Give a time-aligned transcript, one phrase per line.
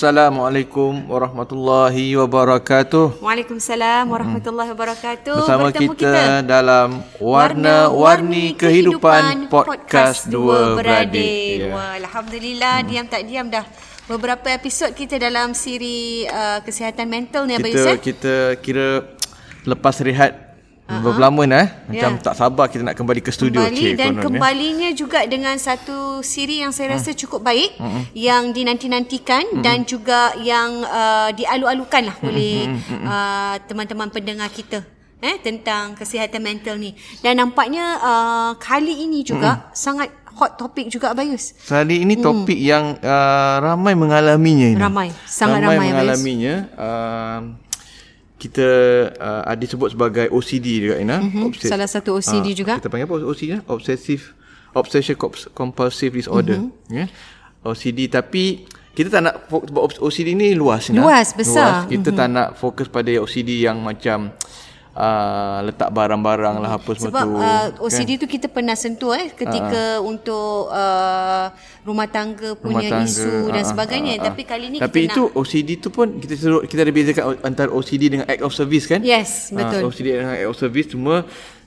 [0.00, 3.20] Assalamualaikum warahmatullahi wabarakatuh.
[3.20, 5.44] Waalaikumsalam warahmatullahi wabarakatuh.
[5.44, 11.68] Bersama Bertemu kita, dalam Warna-Warni Kehidupan Podcast Dua Beradik.
[11.68, 11.76] Ya.
[11.76, 13.68] Wah, Alhamdulillah diam tak diam dah
[14.08, 18.00] beberapa episod kita dalam siri uh, kesihatan mental ni Abang Kita Yusuf.
[18.00, 19.04] kita kira
[19.68, 20.49] lepas rehat
[20.90, 21.02] uh-huh.
[21.06, 22.22] berapa lama nah, macam Ya.
[22.26, 24.24] tak sabar kita nak kembali ke studio kembali cik, dan konon, ya.
[24.26, 26.98] kembalinya juga dengan satu siri yang saya Hmm.
[26.98, 27.78] rasa cukup baik
[28.12, 32.66] yang dinanti-nantikan dan juga yang uh, dialu-alukan lah oleh
[33.06, 34.82] uh, teman-teman pendengar kita
[35.20, 41.12] eh tentang kesihatan mental ni dan nampaknya uh, kali ini juga sangat hot topik juga
[41.12, 44.78] Abayus Kali ini topik yang uh, ramai mengalaminya ini.
[44.80, 44.86] Hmm.
[44.88, 45.92] Ramai, sangat ramai, Abayus.
[45.92, 46.54] mengalaminya.
[46.74, 47.40] Uh,
[48.40, 48.68] kita
[49.20, 51.20] uh, ada sebut sebagai OCD juga Ina.
[51.20, 52.80] Mhm, salah satu OCD juga.
[52.80, 53.60] Kita panggil apa OCD ya?
[53.68, 54.32] Obsessive
[54.72, 56.56] Obsession Comp- Compulsive Disorder.
[56.56, 56.72] Mhm.
[56.88, 57.04] Ya.
[57.60, 58.64] OCD tapi
[58.96, 61.04] kita tak nak fokus sebab OCD ni luas Ina.
[61.04, 61.84] Luas, besar.
[61.84, 61.92] Luas.
[61.92, 64.32] Kita tak nak fokus pada OCD yang macam
[64.94, 67.36] uh, letak barang-barang lah apa semua sebab tu.
[67.38, 71.52] uh, OCD tu kita pernah sentuh eh ketika untuk uh,
[71.86, 74.26] rumah tangga punya rumah tangga, isu dan ah, sebagainya ah, ah.
[74.30, 77.24] tapi kali ni Tapi kita itu nak OCD tu pun kita suruh kita ada bezakan
[77.46, 79.00] antara OCD dengan act of service kan?
[79.00, 79.80] Yes, betul.
[79.84, 81.14] Ah, OCD dengan act of service cuma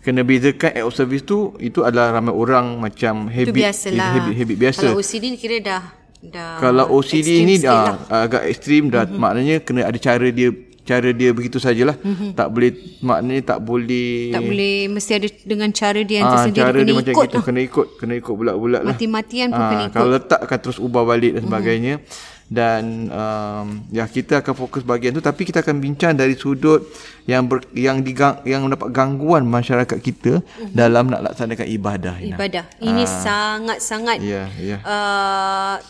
[0.03, 4.11] kena bezakan act of service tu itu adalah ramai orang macam itu habit biasalah.
[4.19, 4.85] habit, habit biasa.
[4.85, 5.83] Kalau OCD ni kira dah
[6.23, 8.23] dah Kalau OCD ni dah lah.
[8.23, 9.19] agak ekstrim dah mm-hmm.
[9.19, 11.95] maknanya kena ada cara dia cara dia begitu sajalah.
[11.95, 12.29] Mm-hmm.
[12.33, 16.59] Tak boleh maknanya tak boleh tak boleh mesti ada dengan cara dia yang ah, tersendiri
[16.61, 17.43] cara kena dia macam ikut gitu lah.
[17.43, 18.91] kena ikut kena ikut bulat-bulat lah.
[18.91, 19.89] Mati-matian pun Ah, kena ikut.
[19.89, 19.95] Mhm.
[19.95, 21.95] Kalau letak akan terus ubah balik dan sebagainya.
[22.43, 26.85] Dan um, ya kita akan fokus bahagian tu tapi kita akan bincang dari sudut
[27.23, 32.16] yang ber, yang digang, yang mendapat gangguan masyarakat kita dalam nak laksanakan ibadah.
[32.16, 32.27] Ina.
[32.27, 32.38] Mhm.
[32.38, 32.66] Ibadah.
[32.77, 34.77] Ini sangat-sangat Ya, ya.
[34.83, 35.81] uh,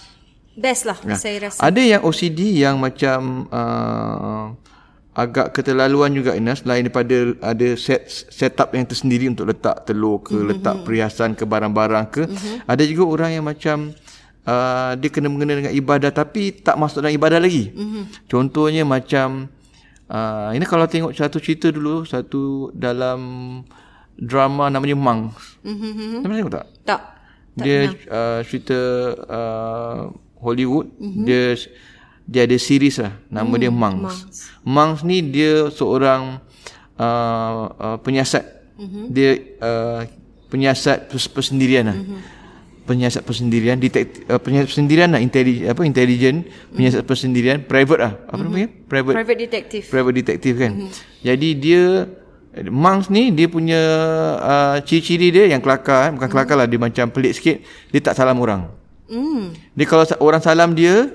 [0.53, 1.17] best lah Ya.
[1.17, 1.59] saya rasa.
[1.59, 4.45] Ada yang OCD yang macam uh,
[5.13, 10.34] agak keterlaluan juga Ina selain daripada ada set setup yang tersendiri untuk letak telur ke
[10.34, 10.50] mm-hmm.
[10.50, 12.66] letak perhiasan ke barang-barang ke mm-hmm.
[12.66, 13.94] ada juga orang yang macam
[14.50, 17.69] uh, dia kena mengena dengan ibadah tapi tak masuk dalam ibadah lagi.
[17.69, 18.03] Mm-hmm.
[18.25, 19.53] Contohnya macam
[20.09, 23.22] uh, ini kalau tengok satu cerita dulu satu dalam
[24.18, 25.62] drama namanya Monks.
[25.62, 26.25] Mm-hmm.
[26.25, 26.66] Tengok tak?
[26.90, 27.01] Tak.
[27.53, 28.80] dia uh, cerita
[29.30, 30.09] uh,
[30.41, 31.22] Hollywood mm-hmm.
[31.22, 31.53] dia
[32.23, 34.01] dia ada series lah nama mm, dia Monks.
[34.01, 34.38] Monks.
[34.63, 36.39] Monks ni dia seorang
[36.95, 38.44] uh, uh, penyiasat.
[38.79, 39.06] Mm-hmm.
[39.11, 40.01] Dia uh,
[40.47, 41.97] penyiasat pers- persendirian lah.
[42.00, 42.22] Mm-hmm.
[42.83, 46.38] Penyiasat persendirian, detektif uh, penyiasat persendirian lah, intelligent apa intelligent,
[46.75, 48.13] penyiasat persendirian, private lah.
[48.28, 48.44] Apa mm-hmm.
[48.44, 48.67] namanya?
[48.91, 49.83] Private Private detective.
[49.88, 50.72] private detective kan.
[50.75, 50.91] Mm-hmm.
[51.23, 51.83] Jadi dia
[52.53, 53.81] Monks ni dia punya
[54.38, 56.12] uh, ciri-ciri dia yang kelakar eh.
[56.13, 58.69] bukan kelakar lah dia macam pelik sikit dia tak salam orang.
[59.09, 59.57] Hmm.
[59.73, 61.09] Dia kalau orang salam dia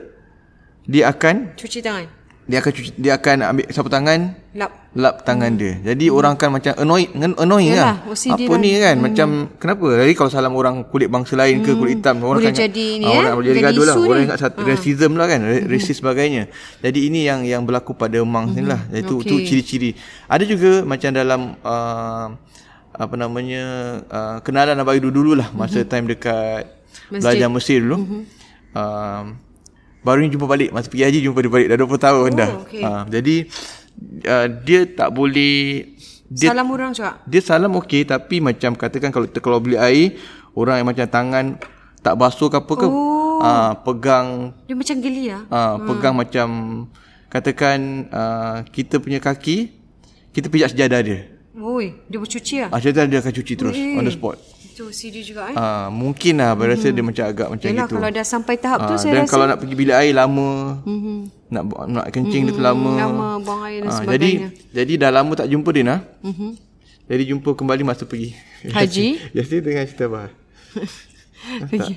[0.89, 2.09] dia akan Cuci tangan.
[2.49, 4.73] dia akan cuci, dia akan ambil sapu tangan Lap.
[4.97, 5.77] lap tangan dia.
[5.85, 8.09] Jadi orang akan macam annoying annoying Yalah, lah.
[8.09, 8.59] OCD Apa lah.
[8.65, 9.29] ni kan macam
[9.61, 9.87] kenapa?
[10.01, 13.21] Jadi kalau salam orang kulit bangsa lain ke kulit hitam orang Boleh jadi ni, ah,
[13.21, 13.95] orang boleh jadi gaduh lah.
[14.01, 16.49] Orang ingat satu racism lah kan, racist sebagainya.
[16.81, 18.81] Jadi ini yang yang berlaku pada monks ni lah.
[18.97, 19.29] Iaitu Okey.
[19.29, 19.91] tu ciri-ciri.
[20.25, 22.27] Ada juga macam dalam uh,
[22.97, 23.65] apa namanya
[24.09, 26.65] uh, kenalan abang dulu lah masa time dekat
[27.13, 27.21] Masjid.
[27.21, 28.25] belajar Mesir dulu.
[28.73, 29.25] Um,
[30.09, 32.51] baru ni jumpa balik masa pergi haji jumpa dia balik dah 20 tahun dah.
[32.63, 32.83] okey.
[32.83, 33.37] Ah, jadi
[34.25, 35.85] uh, dia tak boleh
[36.27, 37.21] dia Salam orang juga.
[37.23, 40.17] dia salam okey tapi macam katakan kalau kita kalau beli air
[40.53, 41.45] orang yang macam tangan
[41.99, 43.39] tak basuh ke apa ke Oh.
[43.41, 45.43] ah pegang Dia macam geli lah.
[45.49, 46.49] ah pegang macam
[47.29, 47.79] katakan
[48.11, 49.71] ah, kita punya kaki
[50.31, 51.21] kita pijak sejadah dia.
[51.55, 52.71] Oi, dia bercuci lah.
[52.71, 54.39] Ah sejadah dia akan cuci terus on the spot.
[54.79, 55.59] Itu OCD juga eh.
[55.59, 56.63] Ah mungkin lah hmm.
[56.71, 57.95] rasa dia macam agak macam Yalah, gitu.
[57.99, 60.51] kalau dah sampai tahap tu Ah, saya dan rasa kalau nak pergi bilik air lama.
[60.87, 61.19] Mm-hmm.
[61.51, 62.55] Nak nak kencing mm-hmm.
[62.55, 62.93] dia tu lama.
[62.95, 64.15] lama buang air dan Ah, sebagainya.
[64.15, 64.31] jadi
[64.71, 66.01] jadi dah lama tak jumpa dia nah.
[66.23, 66.51] Mm-hmm.
[67.11, 68.39] Jadi jumpa kembali masa pergi
[68.71, 69.07] Haji?
[69.35, 70.31] Yasin dengan cerita apa?
[71.75, 71.95] pergi.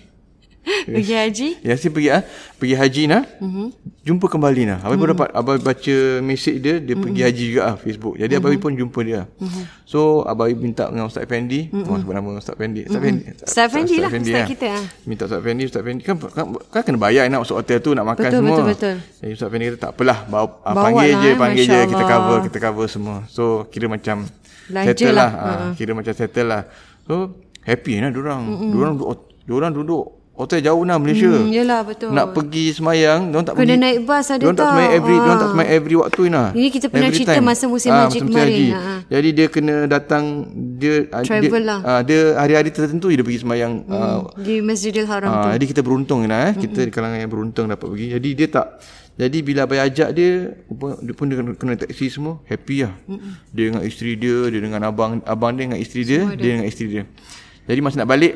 [0.61, 1.47] Pergi haji.
[1.65, 2.21] Yasin pergi ah
[2.61, 3.23] pergi haji nah.
[3.41, 3.67] Mm-hmm.
[4.05, 4.79] Jumpa kembali nah.
[4.81, 5.01] Abang mm-hmm.
[5.01, 7.01] pun dapat abang baca mesej dia dia mm-hmm.
[7.01, 8.15] pergi haji juga ah Facebook.
[8.21, 8.53] Jadi mm-hmm.
[8.53, 9.21] abang pun jumpa dia.
[9.25, 9.63] Mm-hmm.
[9.89, 11.89] So abang minta dengan Ustaz Effendi, mm-hmm.
[11.89, 12.81] oh, sebut nama Ustaz Effendi.
[12.85, 13.23] Ustaz Effendi.
[13.33, 14.47] Ustaz Effendi lah, Ustaz ah.
[14.47, 14.83] kita, ah.
[15.09, 18.05] Minta Ustaz Effendi, Ustaz Effendi kan, kan, kan kena bayar nak masuk hotel tu nak
[18.05, 18.57] makan Betul, semua.
[18.57, 18.95] betul, betul.
[19.21, 21.79] Jadi Ustaz Effendi kata tak apalah, bawa, ah, Bawa panggil lah, je, eh, panggil je
[21.89, 23.17] kita cover, kita cover semua.
[23.29, 24.29] So kira macam
[24.69, 25.29] Belanja settle lah.
[25.33, 25.57] lah.
[25.57, 26.61] Ah, kira macam settle lah.
[27.09, 27.33] So
[27.65, 28.41] happy diorang.
[28.45, 28.69] Mm-hmm.
[28.71, 29.09] Diorang duduk
[29.45, 31.27] diorang duduk Hotel jauh nah Malaysia.
[31.27, 32.09] Hmm, yelah betul.
[32.09, 33.83] Nak pergi semayang, diorang tak Kena pergi.
[33.83, 34.71] naik bas ada Diorang tak tau.
[34.71, 35.19] semayang every, Ah.
[35.19, 36.47] diorang tak semayang every waktu nah.
[36.51, 37.45] Ini kita pernah Every cerita time.
[37.45, 38.47] masa musim Ah, haji kemarin.
[38.47, 38.67] haji.
[38.71, 38.99] Ah.
[39.05, 40.23] Jadi dia kena datang
[40.77, 41.79] dia ah, Travel dia, lah.
[41.83, 45.37] ah, dia hari-hari tertentu dia pergi semayang ah, Di Masjidil Haram tu.
[45.37, 46.53] Ah, jadi kita beruntung lah eh.
[46.57, 48.07] Kita di kalangan yang beruntung dapat pergi.
[48.11, 48.67] Jadi dia tak
[49.13, 50.55] jadi bila abang ajak dia
[50.97, 52.95] dia pun dia kena, kena taksi semua happy lah.
[53.03, 53.31] Mm-mm.
[53.51, 56.87] Dia dengan isteri dia, dia dengan abang abang dia dengan isteri dia, dia dengan isteri
[56.89, 57.03] dia.
[57.61, 58.33] Jadi masa nak balik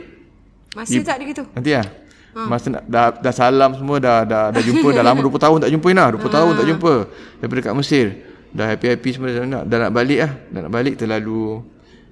[0.76, 1.44] Masih tak dia gitu?
[1.50, 1.88] nanti lah.
[2.36, 4.92] Masa nak, dah, dah salam semua dah dah dah jumpa.
[4.92, 6.94] Dah lama 20 tahun tak jumpa lah 20 tahun tak jumpa.
[7.40, 8.08] Daripada kat Mesir.
[8.52, 10.32] Dah happy-happy semua dah nak dah nak balik lah.
[10.48, 11.64] Dah nak balik terlalu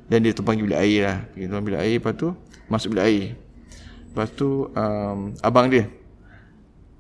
[0.06, 1.18] dan dia tumpang bilik air lah.
[1.28, 2.28] Pergi tumpang bilik air lepas tu
[2.66, 3.26] masuk bilik air.
[4.08, 5.92] Lepas tu um, abang dia.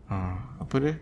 [0.06, 0.16] Ha,
[0.60, 0.94] apa dia?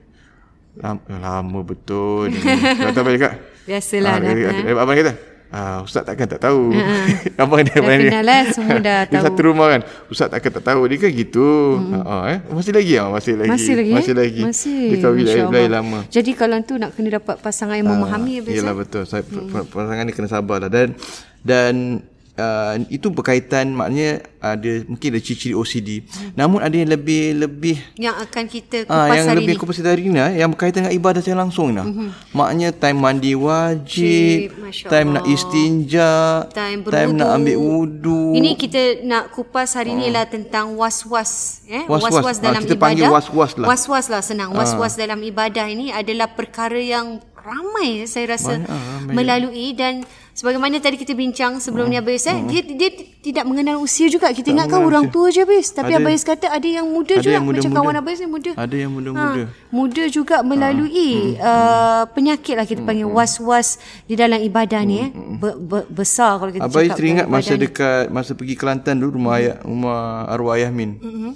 [0.73, 2.39] Lama, lama betul dia
[2.79, 3.33] kata apa cakap?
[3.61, 4.29] Biasalah Ah, dah.
[4.29, 4.63] dia- eh.
[4.63, 5.13] dia- abang kata
[5.51, 6.71] Ah, Ustaz takkan tak tahu.
[7.41, 8.07] abang dia Dah abang dia.
[8.07, 9.25] kenal lah, semua dah Dia tahu.
[9.27, 9.81] satu rumah kan.
[10.07, 10.81] Ustaz takkan tak tahu.
[10.87, 11.47] Dia kan gitu.
[11.91, 12.39] Ha, eh?
[12.47, 13.51] Masih lagi ah, masih lagi.
[13.51, 14.15] Masih lagi Masih eh?
[14.15, 14.41] lagi.
[14.41, 14.83] Masih.
[14.87, 15.49] Dia kahwin Allah.
[15.51, 15.99] belai lama.
[16.07, 18.55] Jadi kalau tu nak kena dapat pasangan yang memahami Ah, habis.
[18.55, 18.79] Yelah eh?
[18.79, 19.03] betul.
[19.03, 19.67] Saya hmm.
[19.67, 20.95] pasangan ni kena sabar lah dan
[21.43, 21.99] dan
[22.37, 25.89] uh, itu berkaitan maknanya ada mungkin ada ciri-ciri OCD.
[26.01, 26.31] Hmm.
[26.33, 30.03] Namun ada yang lebih lebih Yang akan kita kupas Ah, yang hari lebih kupas hari
[30.09, 31.81] ni ah, yang berkaitan dengan ibadah secara langsung ni.
[31.81, 32.09] Mm-hmm.
[32.33, 36.11] Maknanya time mandi wajib, Masya time nak istinja,
[36.49, 38.33] Time time nak ambil wudu.
[38.33, 41.63] Ini kita nak kupas hari ni lah tentang was-was.
[41.69, 41.85] Eh?
[41.85, 42.01] Oh.
[42.01, 42.41] Was-was.
[42.41, 42.85] Ah, dalam kita ibadah.
[42.89, 43.67] panggil was-was lah.
[43.67, 43.69] Ah.
[43.77, 44.49] Was-was lah senang.
[44.57, 49.13] Was-was dalam ibadah ini adalah perkara yang ramai saya rasa Banyak, ah, ramai.
[49.17, 51.93] melalui dan sebagaimana tadi kita bincang sebelum Hmm.
[51.93, 52.89] ni Abayus eh dia dia
[53.19, 56.63] tidak mengenal usia juga kita ingatkan orang tua je Abayus tapi Ada- Abayus kata ada
[56.63, 57.77] yang muda ada juga yang macam muda-muda.
[57.77, 59.41] kawan Abayus ni muda Ada yang muda-muda.
[59.43, 61.35] Ha, muda juga melalui Hmm.
[61.37, 66.49] uh, penyakit lah kita panggil was-was di dalam ibadah ni eh Be- be- besar kalau
[66.49, 67.61] kita Abai cakap teringat masa ni.
[67.61, 70.95] dekat masa pergi Kelantan dulu rumah ayah, rumah arwah ayah Min.
[70.95, 71.31] Mm-hmm.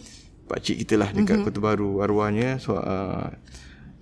[0.45, 3.27] Pak cik kita lah dekat Kota Baru arwahnya so uh,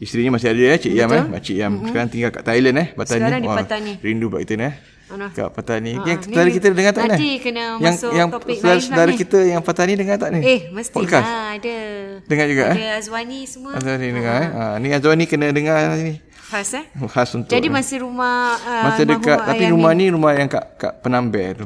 [0.03, 1.73] isterinya masih ada eh Cik Yam eh Mak Cik Yam.
[1.87, 2.87] Sekarang tinggal kat Thailand eh.
[2.91, 3.07] Mm-hmm.
[3.07, 3.93] Sekarang di Patani.
[4.03, 4.75] Rindu buat kita ni eh.
[5.13, 5.29] Mana?
[5.29, 5.93] Kat Patani.
[5.93, 7.37] Ha, yang saudara kita dengar tak nanti ni?
[7.37, 9.21] kena yang, masuk yang topik saudara, lain saudara pula ni.
[9.21, 10.39] kita yang Patani dengar tak ni?
[10.41, 11.27] Eh, mesti Podcast.
[11.29, 11.77] lah ada.
[12.25, 12.77] Dengar juga ada eh.
[12.81, 13.71] Ada Azwani semua.
[13.77, 14.49] Azwani dengar eh.
[14.49, 16.17] Ha, ni Azwani kena dengar ni.
[16.49, 16.85] Khas eh.
[17.13, 20.93] Khas untuk Jadi masih rumah uh, Masa dekat tapi rumah ni rumah yang kat kat
[21.05, 21.65] Penamber tu.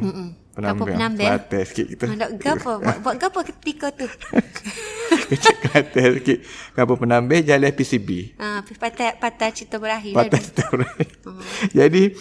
[0.58, 1.22] Apa Penamber?
[1.24, 2.04] Kelantan sikit kita.
[2.10, 2.72] Nak gapa?
[2.84, 4.10] Buat, buat gapa ketika tu?
[5.30, 6.38] Kecil Kelantan sikit.
[6.74, 8.10] Kapal Penamber jalan PCB.
[8.36, 10.14] Ah, patah patah cerita berakhir.
[10.14, 10.66] lah Patah kita
[11.80, 12.18] Jadi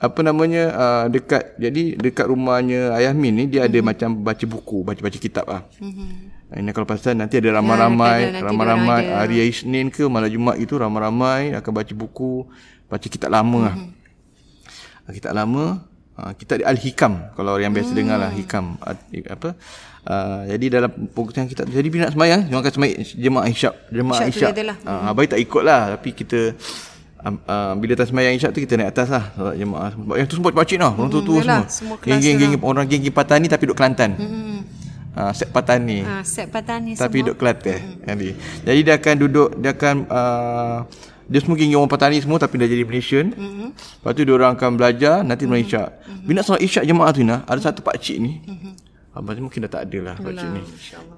[0.00, 3.84] apa namanya uh, dekat jadi dekat rumahnya Ayah Min ni dia ada Mhm.
[3.84, 5.68] macam baca buku, baca-baca kitab ah.
[5.76, 6.56] Mm-hmm.
[6.56, 11.52] Ini kalau pasal nanti ada ramai-ramai, nanti ramai-ramai hari Isnin ke malam Jumaat itu ramai-ramai
[11.52, 12.48] akan baca buku,
[12.88, 13.76] baca kitab lama ah.
[13.76, 13.90] Mhm.
[15.04, 15.84] Ah, Kitab lama
[16.20, 17.32] ah, kitab Al-Hikam.
[17.32, 18.24] Kalau yang biasa dengar Hmm.
[18.24, 18.64] lah Hikam.
[18.78, 18.94] Ah,
[19.28, 19.50] apa?
[20.00, 24.20] Uh, jadi dalam pengurusan kita jadi bila nak semayang dia akan semayang jemaah isyak jemaah
[24.24, 24.76] Isyak isyak lah.
[24.80, 26.56] uh, abai tak ikut lah tapi kita
[27.20, 29.28] um, uh, bila tak semayang isyak tu kita naik atas lah.
[29.36, 32.36] Solat jemaah semua yang tu semua pakcik lah orang tua-tua yalah, semua, semua kelas geng-geng
[32.48, 34.10] geng, orang geng-geng Patani tapi duduk Kelantan.
[34.16, 34.58] Hmm.
[35.12, 35.98] uh, set Patani.
[36.00, 37.24] Ah, set patani tapi semua.
[37.28, 38.28] duduk Kelantan jadi
[38.64, 40.78] jadi dia akan duduk dia akan uh,
[41.30, 43.30] dia semua geng orang Patani semua tapi dah jadi Malaysian.
[43.30, 43.68] Mm-hmm.
[44.02, 45.62] Lepas tu dia orang akan belajar nanti mm-hmm.
[45.62, 45.88] isyak.
[46.02, 46.26] Mm-hmm.
[46.26, 48.42] Bila nak solat isyak jemaah tu nah, ada satu pak cik ni.
[48.42, 48.72] Mm-hmm.
[49.14, 50.62] Abang ni mungkin dah tak ada lah pak cik ni.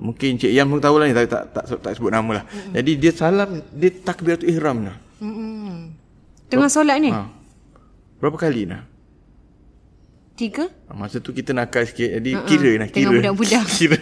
[0.04, 2.44] Mungkin Cik Yam pun tahu lah ni tak tak, tak, tak, tak sebut nama lah.
[2.44, 2.72] Mm-hmm.
[2.76, 4.96] Jadi dia salam dia takbiratul ihram nah.
[6.52, 7.08] Tengah solat ni?
[7.08, 7.24] Ha.
[8.20, 8.84] Berapa kali nah?
[10.36, 10.68] Tiga?
[10.92, 12.48] Ah, Masa tu kita nakal sikit Jadi uh-uh.
[12.48, 13.64] kira nak kira Tengah budak-budak.
[13.76, 14.00] Kira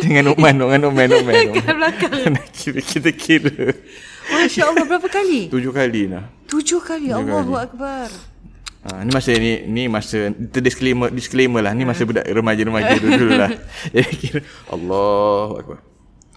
[0.00, 2.12] Dengan Ukman Dengan Ukman Ukman Kat belakang.
[2.92, 3.72] Kita kira
[4.30, 5.50] Masya Allah berapa kali?
[5.50, 7.10] Tujuh kali lah Tujuh kali.
[7.10, 8.10] Allahu Akbar.
[8.80, 13.32] Ha, ni masa ni ni masa disclaimer disclaimer lah ni masa budak remaja-remaja dulu, dulu
[13.36, 13.52] lah.
[13.92, 14.40] Jadi kira
[14.72, 15.78] Allahu akbar.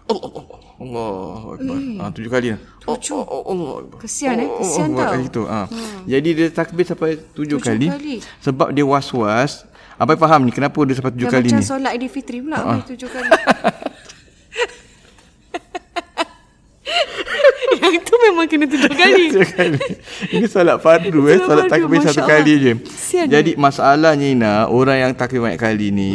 [0.04, 1.78] Allah Allah Allahu akbar.
[1.80, 2.60] Ha, tujuh kali lah.
[2.84, 3.16] Tujuh.
[3.16, 3.98] Oh, oh, oh, Allah akbar.
[4.04, 4.50] Kesian, eh?
[4.60, 5.08] Kesian akbar.
[5.08, 5.24] tau.
[5.24, 5.62] Itu, ha.
[6.04, 8.16] Jadi dia takbir sampai tujuh, Tujuh kali, kali.
[8.44, 9.64] sebab dia was-was.
[9.96, 11.64] Apa faham ni kenapa dia sampai tujuh Dah kali macam ni?
[11.64, 13.30] solat Aidilfitri pula uh tujuh kali.
[17.96, 19.24] Yang tu memang kena tujuh kali.
[19.34, 19.80] Tujuh kali.
[20.34, 22.32] Ini solat fardu eh, Solat takbir Masya satu Allah.
[22.42, 22.72] kali je.
[22.82, 26.12] Kesian Jadi masalahnya Ina, orang yang takbir banyak kali ni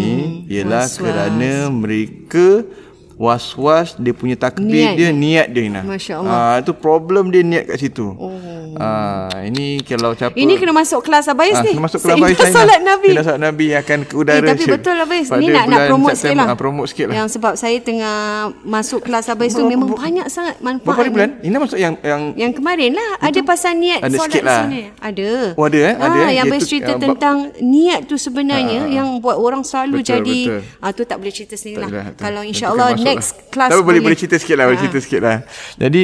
[0.46, 0.98] ialah was-was.
[0.98, 2.66] kerana mereka
[3.14, 5.82] was-was dia punya takbir Niat dia niat dia Ina.
[5.82, 6.32] Masya Allah.
[6.32, 8.14] Ah itu problem dia niat kat situ.
[8.14, 8.30] Oh.
[8.76, 11.72] Ah, ini kalau siapa Ini kena masuk kelas Abayus Ah, ni.
[11.72, 12.52] kena masuk kelas Abayus China.
[12.52, 13.08] solat Nabi.
[13.08, 14.38] Kena solat Nabi akan ke udara.
[14.38, 14.96] Eh, tapi betul.
[14.98, 16.46] Pada Ni nak nak promote sikit lah.
[16.46, 17.14] Ah, promote sikit lah.
[17.16, 18.16] Yang sebab saya tengah
[18.62, 20.84] masuk kelas Abayus tu memang banyak sangat manfaat.
[20.90, 21.30] Berapa bulan?
[21.40, 24.60] Ini masuk yang yang Yang kemarin lah ada pasal niat Ada solat lah.
[24.66, 24.82] sana.
[24.98, 25.28] Ada.
[25.54, 25.94] Oh, ada, eh?
[25.94, 26.30] Ada, eh?
[26.34, 30.60] yang Abayus cerita tentang niat tu sebenarnya yang buat orang selalu Betul, jadi betul.
[30.78, 32.04] ah tu tak boleh cerita sendiri Tak lah.
[32.14, 33.46] Kalau insya-Allah next lah.
[33.48, 35.36] class Tapi boleh boleh cerita sikit lah, boleh cerita sikit lah.
[35.76, 36.02] Jadi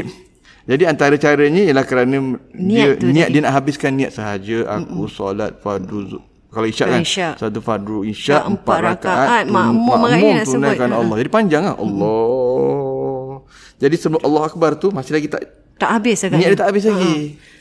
[0.64, 2.16] jadi antara caranya ialah kerana
[2.50, 3.32] Niat dia niat tadi.
[3.32, 6.18] dia nak habiskan niat sahaja aku solat fardu
[6.48, 7.34] kalau isyak kan Isyak.
[7.36, 10.46] satu fardu isyak Ah, empat empat rakaat rakaat, makmum sebut.
[10.54, 10.98] tunaikan Ah.
[11.00, 11.16] Allah.
[11.18, 11.74] Jadi panjang lah.
[11.74, 13.42] Allah.
[13.76, 15.42] Jadi sebelum Allah Akbar tu masih lagi tak
[15.74, 16.38] tak habis agaknya.
[16.38, 17.14] niat dia tak habis lagi.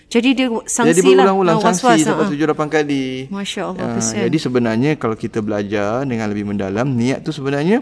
[0.05, 1.25] Jadi dia sangsi Jadi lah.
[1.25, 2.29] berulang-ulang Ah, sangsi sampai ah.
[2.29, 3.05] tujuh lapan kali.
[3.27, 4.23] Masya Allah, Ah, kesian.
[4.23, 7.81] jadi sebenarnya kalau kita belajar dengan lebih mendalam, niat tu sebenarnya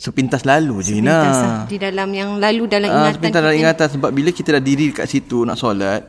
[0.00, 1.12] sepintas lalu je Ina.
[1.12, 1.60] Pintas lah.
[1.68, 4.84] Di dalam yang lalu dalam Ah, ingatan sepintas dalam ingatan sebab bila kita dah diri
[4.96, 6.00] kat situ nak solat,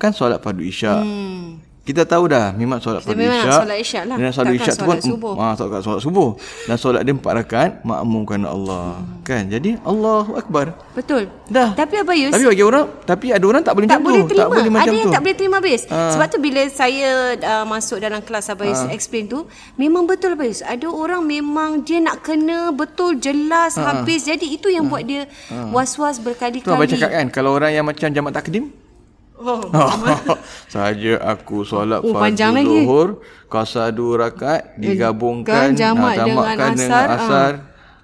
[0.00, 1.04] kan solat fardu isyak.
[1.04, 1.39] Hmm.
[1.80, 3.56] Kita tahu dah memang solat nak isyak.
[3.56, 4.16] solat isyak lah.
[4.20, 5.34] Dan solat isyak tu solat pun subuh.
[5.40, 6.30] ah solat solat subuh.
[6.68, 9.00] Dan solat dia empat rakaat makmum kerana Allah.
[9.00, 9.24] Hmm.
[9.24, 9.48] Kan?
[9.48, 10.76] Jadi Allahu akbar.
[10.92, 11.32] Betul.
[11.48, 11.72] Dah.
[11.72, 14.28] Tapi Abayus Tapi bagi orang, tapi ada orang tak boleh tak macam boleh tu.
[14.28, 14.42] terima.
[14.44, 15.14] Tak boleh macam Ada yang tu.
[15.16, 15.82] tak boleh terima Abayus.
[15.88, 16.12] Ah.
[16.12, 17.08] Sebab tu bila saya
[17.40, 19.48] uh, masuk dalam kelas Abayus explain tu,
[19.80, 20.60] memang betul Abayus.
[20.60, 24.28] Ada orang memang dia nak kena betul jelas habis.
[24.28, 25.24] Jadi itu yang buat dia
[25.72, 26.76] was-was Tu berkali-kali.
[26.76, 28.68] abang cakap kan Kalau orang yang macam jamak takdim
[29.40, 29.64] Oh.
[30.68, 32.84] Sahaja aku solat Oh, fardu lagi.
[32.84, 33.08] zuhur
[33.48, 37.16] Qasar dua rakaat Digabungkan Kan, jamak ah, dengan jamakkan asar, ah.
[37.16, 37.52] asar.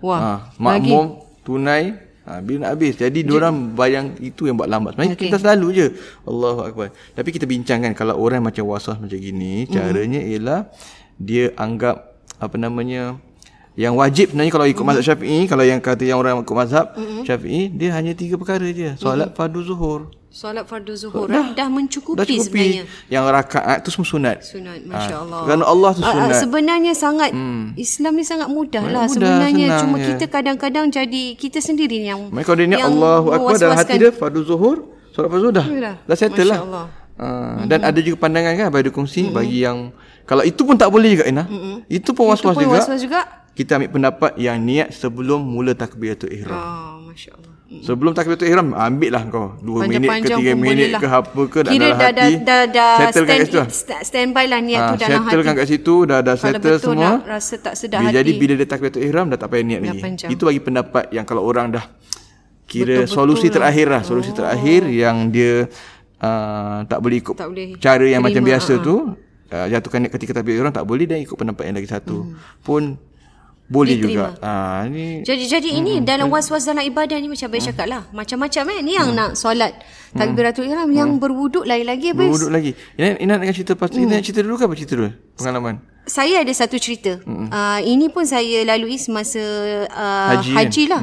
[0.00, 1.92] Wah, ah, Makmum Tunai
[2.24, 2.96] ha, Bila nak habis.
[2.96, 4.96] Jadi diorang bayang Itu yang buat lambat.
[4.96, 5.24] Sebenarnya Okey.
[5.28, 5.86] kita selalu je.
[6.24, 6.88] Allahu Akbar.
[7.12, 10.72] Tapi kita bincangkan Kalau orang macam waswas macam gini Caranya ialah
[11.20, 13.20] Dia anggap Apa namanya
[13.76, 16.96] yang wajib sebenarnya kalau ikut mazhab Syafi'i, kalau yang kata yang orang ikut mazhab
[17.28, 18.96] Syafi'i, dia hanya tiga perkara je.
[18.96, 22.44] Solat fardu zuhur, Solat fardu zuhur dah, dah mencukupi Dah cukupi.
[22.44, 22.82] sebenarnya.
[23.08, 24.36] Yang rakaat tu semua sunat.
[24.44, 25.40] Sunat, Ah, Masya Allah.
[25.48, 26.36] Kerana Allah tu Ah, ah, sunat.
[26.36, 27.30] sebenarnya sangat
[27.74, 30.04] Islam ni sangat mudah lah Mudah, sebenarnya senang, cuma ya.
[30.12, 34.44] kita kadang-kadang jadi kita sendiri yang Mereka dia yang Allahu Akbar dalam hati dia fardu
[34.44, 34.76] zuhur,
[35.10, 35.64] solat fardu dah.
[35.64, 35.94] Yalah.
[36.04, 36.60] Dah settle lah.
[37.16, 39.88] Ah, dan ada juga pandangan kan bagi kongsi bagi yang
[40.22, 41.48] kalau itu pun tak boleh juga Ina.
[41.88, 42.84] Itu pun was-was Itu pun juga.
[42.84, 43.20] was-was juga.
[43.56, 46.52] Kita ambil pendapat yang niat sebelum mula takbiratul ihram.
[46.52, 47.55] Ah, Masya Allah.
[47.66, 51.00] Sebelum takbiratul ihram ambil lah kau 2 minit ke Panjang-panjang 3 pun minit lah.
[51.02, 52.14] ke apa ke Kira dalam dah, hati.
[52.14, 53.68] dah, dah, dah Settlekan stand, kat situ lah.
[53.68, 55.26] st- standby lah niat Ah, tu dalam hati.
[55.26, 57.02] settlekan kat situ dah dah Kalau settle betul semua.
[57.02, 58.14] nak rasa tak sedar hati.
[58.14, 59.98] Jadi bila dia takbiratul ihram dah tak payah niat Dah lagi.
[60.00, 60.30] panjang.
[60.30, 61.84] Itu bagi pendapat yang kalau orang dah
[62.64, 63.54] kira Betul-betul solusi lah.
[63.56, 65.52] terakhir lah, solusi terakhir yang dia
[66.18, 68.78] uh, tak boleh ikut Tak boleh cara yang macam terima, biasa ah.
[68.80, 68.94] tu
[69.48, 72.30] uh, jatuhkan niat ketika takbiratul ihram tak boleh dan ikut pendapat yang lagi satu.
[72.60, 72.94] Pun
[73.66, 74.38] boleh Diterima.
[74.38, 74.46] juga.
[74.46, 78.02] Ah ni Jadi jadi ini dalam was-was dalam ibadah ni macam Abang cakap lah.
[78.14, 78.78] Macam-macam eh.
[78.82, 79.74] Ni yang nak solat
[80.14, 82.30] takbiratul ihram yang berwuduk lain lagi Abang.
[82.30, 82.70] berwuduk lagi.
[82.94, 85.10] Ina Ina nak cerita pasti kita nak cerita dulu ke apa cerita dulu?
[85.34, 85.74] Pengalaman.
[86.06, 87.18] Saya ada satu cerita.
[87.26, 89.42] Uh, ini pun saya lalui semasa
[89.90, 90.90] uh, Haji haji, kan?
[90.94, 91.02] lah.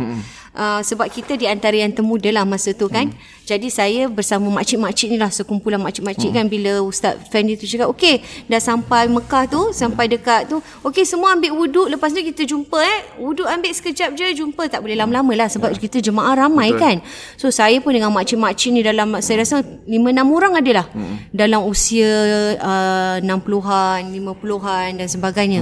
[0.54, 3.10] Uh, sebab kita di antara yang termuda lah masa tu kan.
[3.42, 8.22] Jadi saya bersama makcik-makcik ni lah sekumpulan makcik-makcik kan bila Ustaz Fendi tu cakap okey
[8.46, 12.78] dah sampai Mekah tu sampai dekat tu okey semua ambil wuduk lepas tu kita jumpa
[12.86, 17.02] eh wuduk ambil sekejap je jumpa tak boleh lama-lama lah sebab kita jemaah ramai kan.
[17.34, 20.86] So saya pun dengan makcik-makcik ni dalam saya rasa 5 6 orang adalah
[21.34, 22.14] dalam usia
[22.62, 25.62] uh, 60-an, 50-an dan sebagainya.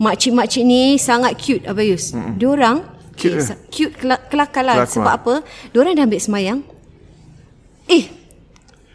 [0.00, 2.16] Makcik-makcik ni sangat cute Abayus.
[2.16, 2.40] Hmm.
[2.40, 3.54] Diorang Cute ke?
[3.70, 4.74] cute kelak, kelakar lah.
[4.82, 4.94] Kelakar.
[4.94, 5.34] Sebab apa?
[5.70, 6.58] Diorang dah ambil semayang.
[7.86, 8.04] Eh,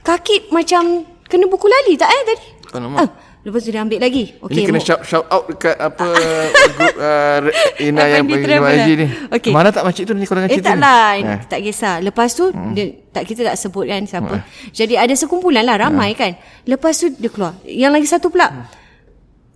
[0.01, 2.47] kaki macam kena buku lali tak eh tadi?
[2.69, 2.97] Alamak.
[3.01, 3.09] Ah,
[3.45, 4.33] lepas tu dia ambil lagi.
[4.41, 4.61] Okay.
[4.61, 6.05] Ini kena shout, shout out dekat apa
[6.77, 7.37] group uh,
[7.81, 9.07] Ina yang pergi haji ni.
[9.33, 9.51] Okey.
[9.53, 10.81] Mana tak makcik tu ni korang Eh cerita tak ni?
[10.81, 11.39] lah Eh.
[11.49, 15.81] Tak kisah Lepas tu dia, tak Kita tak sebut kan Siapa Jadi ada sekumpulan lah
[15.81, 16.37] Ramai kan
[16.69, 18.69] Lepas tu dia keluar Yang lagi satu pula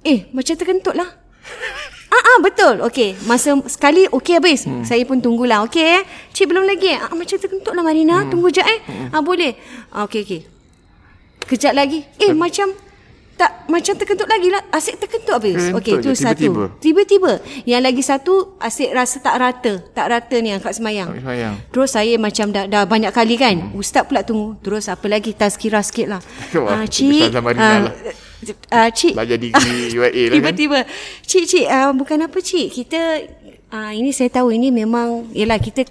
[0.02, 1.23] Eh macam terkentut lah
[2.14, 2.78] Ah, ah betul.
[2.86, 4.70] Okey, masa sekali okey habis.
[4.70, 4.86] Hmm.
[4.86, 5.66] Saya pun tunggulah.
[5.66, 6.02] Okey eh.
[6.30, 6.94] Cik belum lagi.
[6.94, 8.22] Ah macam terkentut lah Marina.
[8.22, 8.30] Hmm.
[8.30, 8.80] Tunggu jap eh.
[8.86, 9.10] Hmm.
[9.10, 9.58] Ah boleh.
[9.90, 10.42] Ah okey okey.
[11.44, 12.06] Kejap lagi.
[12.18, 12.70] Eh macam
[13.34, 14.62] tak macam terkentut lagi lah.
[14.70, 15.58] Asyik terkentut habis.
[15.58, 16.64] Terkentut Okey, tu tiba-tiba.
[16.70, 16.78] satu.
[16.80, 17.32] Tiba-tiba.
[17.66, 19.74] Yang lagi satu asyik rasa tak rata.
[19.90, 21.10] Tak rata ni angkat semayang.
[21.18, 21.56] Tak sayang.
[21.74, 23.74] Terus saya macam dah, dah banyak kali kan.
[23.74, 24.54] Ustaz pula tunggu.
[24.62, 26.22] Terus apa lagi tazkirah sikit lah.
[26.54, 27.34] Wah, Ah, cik.
[27.58, 27.94] Ah, lah.
[28.74, 29.14] Ah, cik.
[29.16, 30.36] Belajar degree UAA lah kan.
[30.36, 30.80] Tiba-tiba.
[31.24, 31.66] Cik, cik.
[31.68, 32.68] Uh, bukan apa cik.
[32.72, 33.02] Kita
[33.74, 35.82] Ah ini saya tahu ini memang yalah kita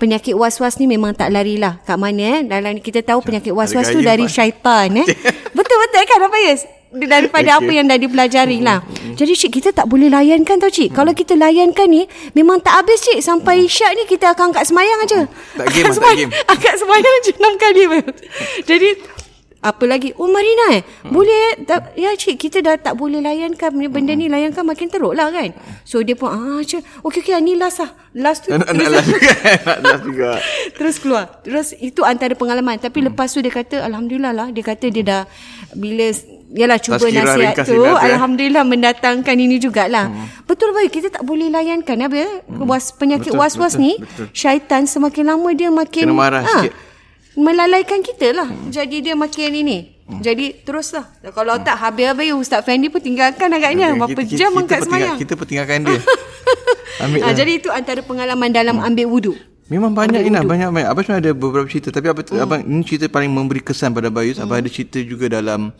[0.00, 4.00] penyakit was-was ni memang tak larilah kat mana eh dalam kita tahu penyakit was-was tu
[4.00, 5.04] dari syaitan eh
[5.56, 6.64] betul betul kan apa Yus
[6.96, 7.60] daripada okay.
[7.60, 8.80] apa yang dah dipelajari lah.
[9.18, 10.96] Jadi cik kita tak boleh layankan tau cik.
[10.96, 14.98] Kalau kita layankan ni memang tak habis cik sampai syak ni kita akan angkat semayang
[15.04, 15.20] aja.
[15.60, 16.32] Tak game, Angkat tak game.
[16.56, 17.82] Angkat semayang je enam kali.
[18.64, 18.88] Jadi
[19.66, 20.14] apa lagi?
[20.14, 20.82] Oh Marina eh.
[21.10, 21.54] Boleh eh?
[21.66, 25.34] Tak, ya cik kita dah tak boleh layankan benda, benda ni layankan makin teruk lah
[25.34, 25.50] kan.
[25.82, 27.90] So dia pun ah cik okey okey ni last lah.
[28.14, 28.54] Last tu.
[28.54, 29.32] Nak nak last juga.
[29.66, 30.30] Nak last juga.
[30.78, 31.24] Terus keluar.
[31.42, 32.78] Terus itu antara pengalaman.
[32.78, 33.06] Tapi hmm.
[33.12, 35.22] lepas tu dia kata alhamdulillah lah dia kata dia dah
[35.74, 36.14] bila
[36.46, 38.14] Yalah cuba Tazkirah nasihat tu kata, eh.
[38.14, 40.46] Alhamdulillah mendatangkan ini jugalah hmm.
[40.46, 42.30] Betul baik Kita tak boleh layankan apa, ya?
[42.62, 44.26] was, Penyakit Betul, was-was betul, ni betul.
[44.30, 46.72] Syaitan semakin lama dia makin Kena marah ah, sikit.
[47.36, 48.72] Melalaikan kita lah hmm.
[48.72, 49.78] Jadi dia makin ini
[50.08, 50.20] hmm.
[50.24, 51.04] Jadi teruslah
[51.36, 55.16] Kalau tak habis-habis Ustaz Fendi pun tinggalkan agaknya Okay, Berapa kita- jam kita angkat semayang
[55.20, 56.00] Kita pertinggalkan dia.
[57.04, 57.36] Ambil lah.
[57.36, 60.86] Jadi itu antara pengalaman Dalam ambil wuduk Memang banyak Ina, banyak banyak.
[60.86, 62.38] Abang sebenarnya ada beberapa cerita tapi abang, hmm.
[62.46, 64.38] abang ini cerita paling memberi kesan pada Bayus.
[64.38, 64.46] Hmm.
[64.46, 65.74] Abang ada cerita juga dalam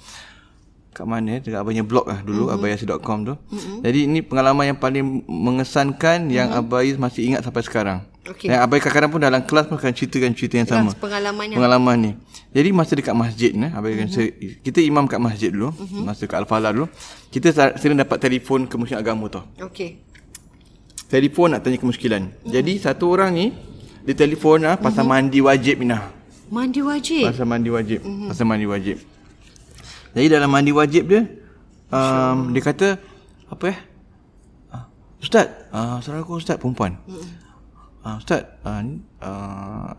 [0.97, 2.57] kat mana dekat abangnya blog lah dulu hmm.
[2.57, 3.35] abayas.com tu.
[3.37, 3.85] Hmm.
[3.85, 8.01] Jadi ini pengalaman yang paling mengesankan yang Abayus masih ingat sampai sekarang.
[8.25, 8.49] Okey.
[8.49, 10.91] Dan Abai kadang-kadang pun dalam kelas pun akan ceritakan cerita yang sama.
[10.97, 12.11] Pengalamannya Pengalaman ni.
[12.51, 14.35] Jadi masa dekat masjid ni, Abai akan se-
[14.65, 16.89] kita imam kat masjid dulu, masa kat Al-Falah dulu,
[17.29, 19.45] kita sering dapat telefon kemusyrikan agama tu.
[19.61, 20.01] Okey
[21.07, 22.35] Telefon nak tanya kemusykilan.
[22.43, 23.55] Jadi satu orang ni
[24.03, 26.11] dia telefon ah pasal mandi wajib Minah.
[26.51, 28.03] Mandi wajib Pasal mandi wajib.
[28.03, 28.29] Mm-hmm.
[28.31, 28.97] Pasal mandi wajib.
[30.17, 31.29] Jadi dalam mandi wajib dia
[31.93, 32.97] um, dia kata
[33.53, 33.79] apa eh?
[34.73, 34.89] Ah,
[35.21, 36.97] Ustaz, uh, Assalamualaikum Ustaz perempuan.
[38.01, 38.81] Uh, Ustaz, uh,
[39.21, 39.93] uh,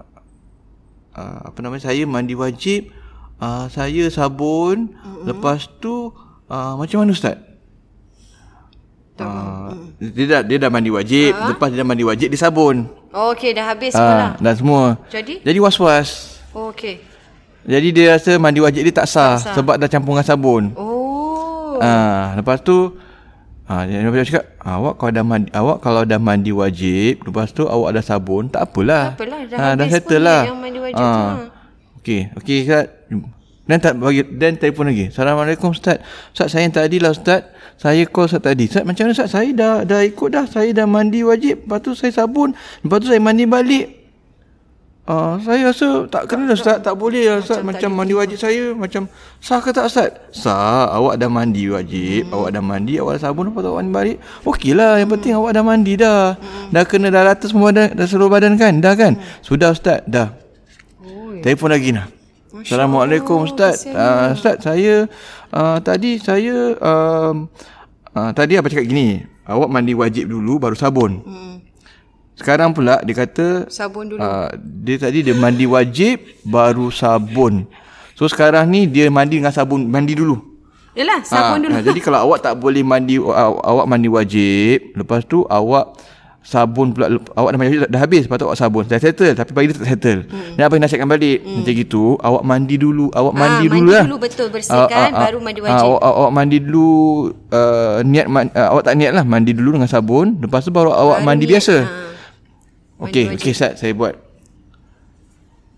[1.14, 2.90] uh, apa namanya saya mandi wajib,
[3.38, 5.30] uh, saya sabun, mm-hmm.
[5.30, 6.10] lepas tu
[6.50, 7.38] uh, macam mana Ustaz?
[9.22, 11.54] Uh, dia dah dia dah mandi wajib, uh-huh.
[11.54, 12.90] lepas dia dah mandi wajib dia sabun.
[13.14, 14.98] Oh, Okey dah habis sekolah Ah, dan semua.
[15.14, 15.46] Jadi?
[15.46, 16.42] Jadi was-was.
[16.58, 17.17] oh, Okey
[17.68, 19.54] Jadi dia rasa mandi wajib dia tak sah, tak sah.
[19.54, 20.64] sebab dah campur dengan sabun.
[20.74, 22.96] Oh Ah, lepas tu
[23.64, 27.68] ah dia dia cakap, awak kalau dah mandi awak kalau dah mandi wajib, lepas tu
[27.68, 29.14] awak ada sabun, tak apalah.
[29.14, 30.42] Tak apalah, dah Ah, dah settle lah.
[30.48, 31.52] yang mandi wajib tu, ha.
[32.00, 32.86] Okey, okey Ustaz.
[33.68, 35.12] Dan tak bagi dan telefon lagi.
[35.12, 36.00] Assalamualaikum Ustaz.
[36.32, 37.52] Ustaz saya yang tadi lah Ustaz.
[37.76, 38.64] Saya call Ustaz tadi.
[38.64, 39.28] Ustaz macam mana Ustaz?
[39.28, 40.48] Saya dah dah ikut dah.
[40.48, 41.68] Saya dah mandi wajib.
[41.68, 42.56] Lepas tu saya sabun.
[42.80, 43.97] Lepas tu saya mandi balik.
[45.08, 46.84] Uh, saya rasa tak kena dah Ustaz.
[46.84, 47.64] Tak boleh lah Ustaz.
[47.64, 48.76] Macam, mandi wajib saya.
[48.76, 49.08] Macam
[49.40, 50.12] sah ke tak Ustaz?
[50.36, 50.92] Sah.
[50.92, 52.28] Awak dah mandi wajib.
[52.28, 52.36] Hmm.
[52.36, 52.94] Awak dah mandi.
[53.00, 53.48] Awak dah sabun.
[53.48, 54.18] Lepas tu awak mandi balik.
[54.44, 55.00] Okey lah.
[55.00, 56.36] Yang penting awak dah mandi dah.
[56.36, 56.76] Hmm.
[56.76, 58.84] Dah kena dah rata semua badan, dah seluruh badan kan?
[58.84, 59.16] Dah kan?
[59.16, 59.40] Hmm.
[59.40, 60.04] Sudah Ustaz.
[60.04, 60.36] Dah.
[61.40, 62.12] Telefon lagi nah.
[62.58, 63.86] Assalamualaikum Ustaz.
[63.86, 65.06] Uh, Ustaz saya
[65.54, 67.46] uh, tadi saya um,
[68.12, 69.24] uh, tadi apa cakap gini.
[69.48, 71.24] Awak mandi wajib dulu baru sabun.
[71.24, 71.56] hmm.
[72.38, 77.66] Sekarang pula dia kata Sabun dulu uh, dia tadi dia mandi wajib baru sabun.
[78.14, 80.38] So sekarang ni dia mandi dengan sabun mandi dulu.
[80.94, 85.26] Yalah sabun Ah, dulu ah, jadi kalau awak tak boleh mandi awak mandi wajib, lepas
[85.26, 85.98] tu awak
[86.42, 89.52] sabun pula awak dah mandi wajib dah habis lepas tu awak sabun dah settle tapi
[89.52, 90.22] pagi dia tak settle.
[90.26, 90.54] Hmm.
[90.58, 91.54] Dan apa yang nasihatkan balik hmm.
[91.58, 94.04] macam gitu, awak mandi dulu, awak Ah, mandi mandi dulu lah.
[94.06, 95.86] dulu, betul, bersihkan, baru mandi wajib.
[95.86, 96.90] awak, awak, awak mandi dulu
[97.50, 100.90] uh, niat man, uh, awak tak niat lah mandi dulu dengan sabun, lepas tu baru
[100.90, 101.76] awak Baru mandi niat, biasa.
[101.78, 102.06] ah.
[102.98, 104.18] Okey, okey Ustaz, saya buat.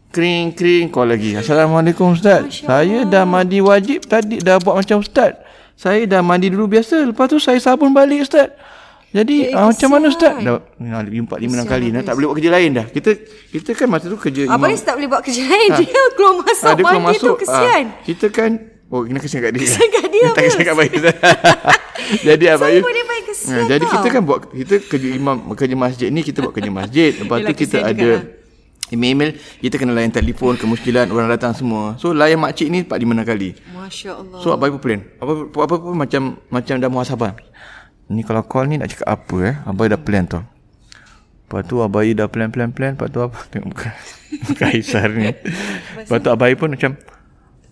[0.10, 1.36] Kring kring call lagi.
[1.36, 2.64] Assalamualaikum Ustaz.
[2.64, 5.38] Saya dah mandi wajib tadi dah buat macam Ustaz.
[5.76, 7.06] Saya dah mandi dulu biasa.
[7.06, 8.50] Lepas tu saya sabun balik Ustaz.
[9.10, 10.38] Jadi Eh, ah, macam mana Ustaz?
[10.38, 10.46] kesian.
[10.46, 12.86] Dah nah, lebih 4 5 6 kali dah tak boleh buat kerja lain dah.
[12.88, 13.10] Kita
[13.50, 14.80] kita kan masa tu kerja Abang imam.
[14.80, 17.30] tak boleh buat kerja lain Dia keluar masuk Ah, dia keluar mandi masuk.
[17.30, 18.52] tu kesian Ah, kita kan
[18.90, 19.62] Oh, kena kesian kat dia.
[19.62, 21.04] Kesian kat dia, tak kesian kat Bayus.
[22.28, 22.82] jadi Saya Abayus.
[23.48, 23.94] Ah, jadi tau.
[23.96, 27.16] kita kan buat kita kerja imam kerja masjid ni kita buat kerja masjid.
[27.16, 28.24] Lepas tu Yelah, kita ada juga lah.
[28.90, 29.30] email
[29.62, 31.96] kita kena layan telefon kemusykilan orang datang semua.
[31.96, 33.50] So layan makcik ni 4 5 6 kali.
[33.72, 35.00] Masya Allah So apa pun plan.
[35.22, 37.32] Apa apa pun macam macam dah muhasabah.
[38.10, 39.56] Ni kalau call ni nak cakap apa eh?
[39.64, 40.42] Abai dah plan tau.
[41.46, 42.98] Lepas tu Abai dah plan plan plan.
[42.98, 43.38] Lepas tu apa?
[43.48, 43.90] Tengok muka.
[44.46, 45.30] Muka Aisar ni.
[45.30, 46.98] Lepas tu Abai pun macam.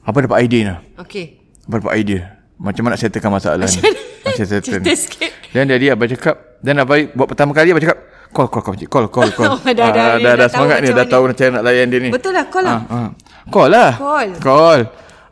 [0.01, 0.75] Apa dapat idea ni?
[0.97, 1.25] Okey
[1.67, 2.21] Abang dapat idea.
[2.57, 3.81] Macam mana nak settlekan masalah ni.
[4.23, 4.81] Macam settle.
[4.81, 6.61] Cerita sikit Dan jadi Abang cakap.
[6.61, 7.97] Dan Abai buat pertama kali Abang cakap.
[8.29, 8.89] Call, call, call, cik.
[8.93, 9.49] call, call, call.
[9.57, 10.87] Oh, dah, dah, Ah, dia dah, dah dah, semangat ni.
[10.93, 12.09] Dah tahu macam nak layan dia ni.
[12.13, 13.09] Betul lah call lah Ah, ah.
[13.49, 13.91] Call lah.
[13.97, 14.29] Call.
[14.37, 14.81] Call.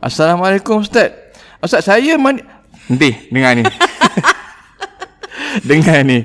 [0.02, 1.14] Assalamualaikum Ustaz.
[1.62, 2.42] Ustaz saya mandi.
[2.90, 3.62] Nanti dengar ni.
[5.70, 6.18] dengar ni.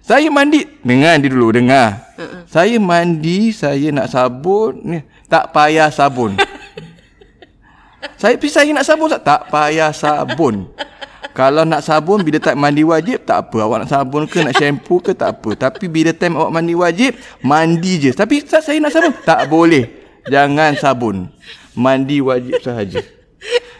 [0.00, 0.64] Saya mandi.
[0.80, 1.52] Dengar dia dulu.
[1.52, 2.16] Dengar.
[2.48, 3.52] Saya mandi.
[3.52, 4.72] Saya nak sabun.
[4.88, 4.98] Ni.
[5.28, 6.32] Tak payah sabun.
[8.20, 9.12] saya pergi saya nak sabun.
[9.20, 10.72] Tak payah sabun.
[11.38, 13.62] Kalau nak sabun bila tak mandi wajib tak apa.
[13.62, 15.54] Awak nak sabun ke nak shampoo ke tak apa.
[15.54, 17.14] Tapi bila time awak mandi wajib
[17.46, 18.10] mandi je.
[18.10, 19.14] Tapi Ustaz saya nak sabun.
[19.22, 19.86] Tak boleh.
[20.26, 21.30] Jangan sabun.
[21.78, 23.06] Mandi wajib sahaja.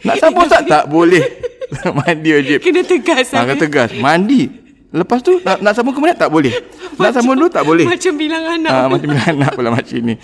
[0.06, 1.18] Nak sabun Ustaz tak boleh.
[1.98, 2.62] mandi wajib.
[2.62, 3.26] Kena tegas.
[3.34, 3.90] Ha, kena tegas.
[3.98, 4.54] Mandi.
[4.94, 6.54] Lepas tu nak, nak sambung kemudian tak boleh.
[6.94, 7.90] Nak sambung dulu tak boleh.
[7.90, 8.70] Macam bilang anak.
[8.70, 10.14] Ha, macam bilang anak pula macam ni.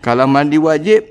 [0.00, 1.04] Kalau mandi wajib,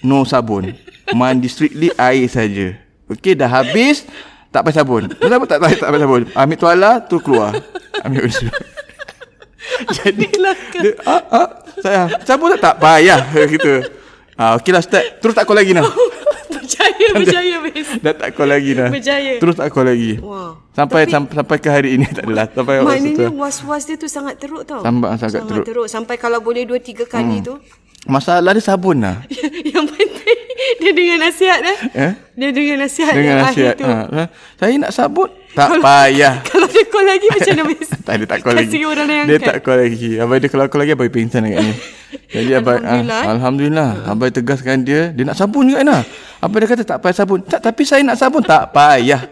[0.00, 0.72] no sabun.
[1.12, 2.72] Mandi strictly air saja.
[3.04, 4.08] Okey, dah habis,
[4.54, 5.02] tak pakai sabun.
[5.10, 6.22] Tak sabun, tak, tak, tak pakai sabun.
[6.30, 7.50] Ambil tuala, tu keluar.
[8.06, 8.46] Ambil usul.
[9.98, 10.30] Jadi,
[10.78, 11.48] dia, ah, ah,
[11.82, 12.62] sayang, sabun tak?
[12.62, 13.20] Tak payah.
[13.50, 13.82] Gitu.
[14.38, 15.18] Ah, okeylah, start.
[15.18, 15.90] Terus tak call lagi nak.
[16.54, 17.88] berjaya, berjaya, Bez.
[17.98, 18.90] Dah tak call lagi dah.
[18.94, 19.32] Berjaya.
[19.42, 20.22] Terus tak call lagi.
[20.22, 20.54] Wah.
[20.70, 22.46] Sampai Tapi- sam, sampai ke hari ini tak adalah.
[22.50, 24.86] Sampai waktu Maknanya was-was dia tu sangat teruk tau.
[24.86, 25.66] Sangat- sangat teruk.
[25.66, 25.70] Hmm.
[25.74, 25.86] teruk.
[25.90, 27.58] Sampai kalau boleh dua tiga kali tu.
[28.04, 29.24] Masalah dia sabun lah.
[29.64, 29.88] yang
[30.82, 31.78] dia dengan nasihat eh.
[31.94, 32.12] Eh?
[32.34, 33.76] Dia dengan nasihat Dengan yang nasihat.
[33.80, 34.22] Ha, ha.
[34.58, 35.30] Saya nak sabun.
[35.54, 36.42] Tak payah.
[36.50, 37.74] Kalau dia call lagi macam mana
[38.06, 38.78] tak ada tak call lagi.
[38.82, 39.48] Orang yang Dia angkat.
[39.54, 40.10] tak call lagi.
[40.18, 41.74] Abai dia kalau call lagi abai pingsan agaknya.
[42.34, 43.90] Jadi abai Alhamdulillah, ah, alhamdulillah.
[44.10, 46.02] Abai tegaskan dia, dia nak sabun juga nah.
[46.42, 47.38] Abai dia kata tak payah sabun.
[47.46, 49.22] Tak tapi saya nak sabun tak payah.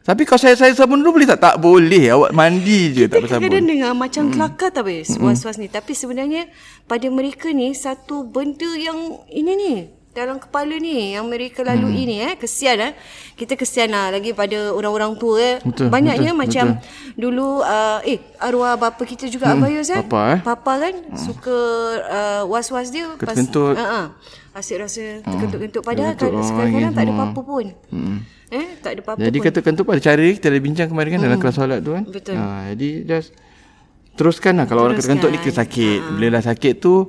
[0.00, 1.40] Tapi kalau saya saya sabun dulu boleh tak?
[1.40, 2.12] Tak boleh.
[2.12, 3.42] Awak mandi je tak payah sabun.
[3.48, 5.16] Kadang-kadang dengar macam kelakar tak Bez?
[5.16, 5.72] Was-was ni.
[5.72, 6.44] Tapi sebenarnya
[6.84, 9.74] pada mereka ni satu benda yang ini ni
[10.10, 12.34] dalam kepala ni yang mereka lalui ni eh.
[12.34, 12.92] Kesian eh.
[13.38, 15.56] Kita kesian lah lagi pada orang-orang tua eh.
[15.62, 16.66] Betul, banyaknya betul, macam
[17.14, 20.02] dulu uh, eh arwah bapa kita juga hmm, Abayus eh.
[20.02, 20.38] papa, eh.
[20.42, 21.58] papa kan suka
[22.10, 23.78] uh, was-was dia Terkentut.
[23.78, 24.06] ha uh
[24.50, 25.82] asyik rasa terkentut-kentut.
[25.86, 27.66] Padahal kan, sekarang-kadang lagi tak ada apa-apa pun.
[28.50, 29.44] Eh tak ada apa-apa Jadi pun.
[29.46, 32.02] kata kentut pada cara kita ada bincang kemarin kan dalam kelas solat tu kan.
[32.02, 32.34] Betul.
[32.34, 33.30] Ha, jadi just
[34.18, 34.66] teruskan lah.
[34.66, 35.98] Kalau orang kata kentut ni kena sakit.
[36.02, 36.10] Ha.
[36.18, 37.06] Bila dah sakit tu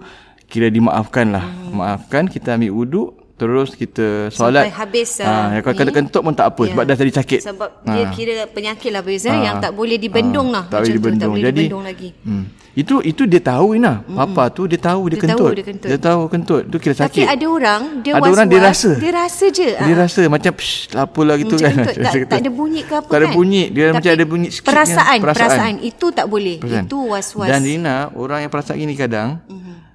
[0.52, 1.46] kira dimaafkan lah.
[1.72, 3.10] Maafkan kita ambil wuduk
[3.40, 4.70] terus kita solat.
[4.70, 5.98] Sampai habis, Ha, ah, kalau ni.
[5.98, 7.40] kentut pun tak apa sebab dah tadi sakit.
[7.42, 10.70] Sebab dia kira penyakit lah Bez eh, yang tak boleh dibendung lah.
[10.70, 11.22] tak boleh tu, dibendung.
[11.26, 12.10] Tak boleh Jadi, dibendung lagi.
[12.22, 12.46] Hmm.
[12.72, 14.00] Itu itu dia tahu Ina.
[14.08, 15.54] Papa tu dia tahu dia, Dia tahu kentut.
[15.58, 15.90] dia kentut.
[15.92, 16.62] Dia tahu kentut.
[16.72, 17.26] Tu kira Tapi sakit.
[17.28, 18.92] ada orang dia Ada was-was, orang dia rasa.
[18.96, 19.70] Dia rasa je.
[19.76, 19.98] Dia ah.
[20.06, 21.76] rasa macam psh, apalah gitu Macam kan.
[21.84, 21.96] kentut.
[22.00, 23.36] Tak, tak ada bunyi ke apa Tak ada kan?
[23.36, 23.64] bunyi.
[23.74, 24.72] Dia Tapi macam ada bunyi sikit kan.
[24.72, 25.74] perasaan, perasaan.
[25.84, 26.56] Itu tak boleh.
[26.64, 26.86] Perasaan.
[26.88, 27.50] Itu was-was.
[27.52, 29.42] Dan Rina, orang yang perasaan gini kadang,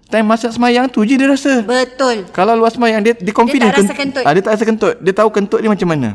[0.07, 1.63] time masa semayang tu je dia rasa.
[1.63, 2.31] Betul.
[2.31, 3.75] Kalau luar semayang, dia, dia confident.
[3.75, 4.23] tak rasa kentut.
[4.23, 4.95] Ah, dia tak rasa kentut.
[5.03, 6.11] Dia tahu kentut dia macam mana.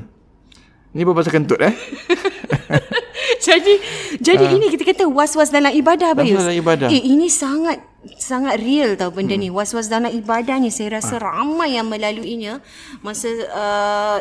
[0.92, 1.72] Ni apa pasal kentut eh?
[3.48, 3.74] jadi
[4.20, 6.36] jadi ini kita kata was-was dalam ibadah Bayus.
[6.44, 6.88] Dalam ibadah.
[6.92, 7.80] Eh ini sangat
[8.20, 9.48] sangat real tau benda ni.
[9.48, 11.32] Was-was dalam ibadah ni saya rasa Ah.
[11.32, 12.60] ramai yang melaluinya
[13.00, 14.18] masa uh,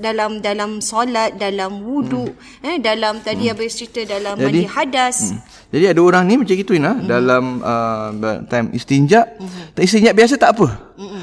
[0.00, 2.32] dalam dalam solat, dalam wuduk,
[2.64, 3.56] eh dalam tadi hmm.
[3.56, 5.16] Bayus cerita dalam Jadi- mandi hadas.
[5.30, 5.40] Hmm.
[5.70, 8.10] Jadi ada orang ni macam gitu Ina, dalam uh,
[8.50, 9.22] time istinja,
[9.70, 10.66] tak istinja biasa tak apa.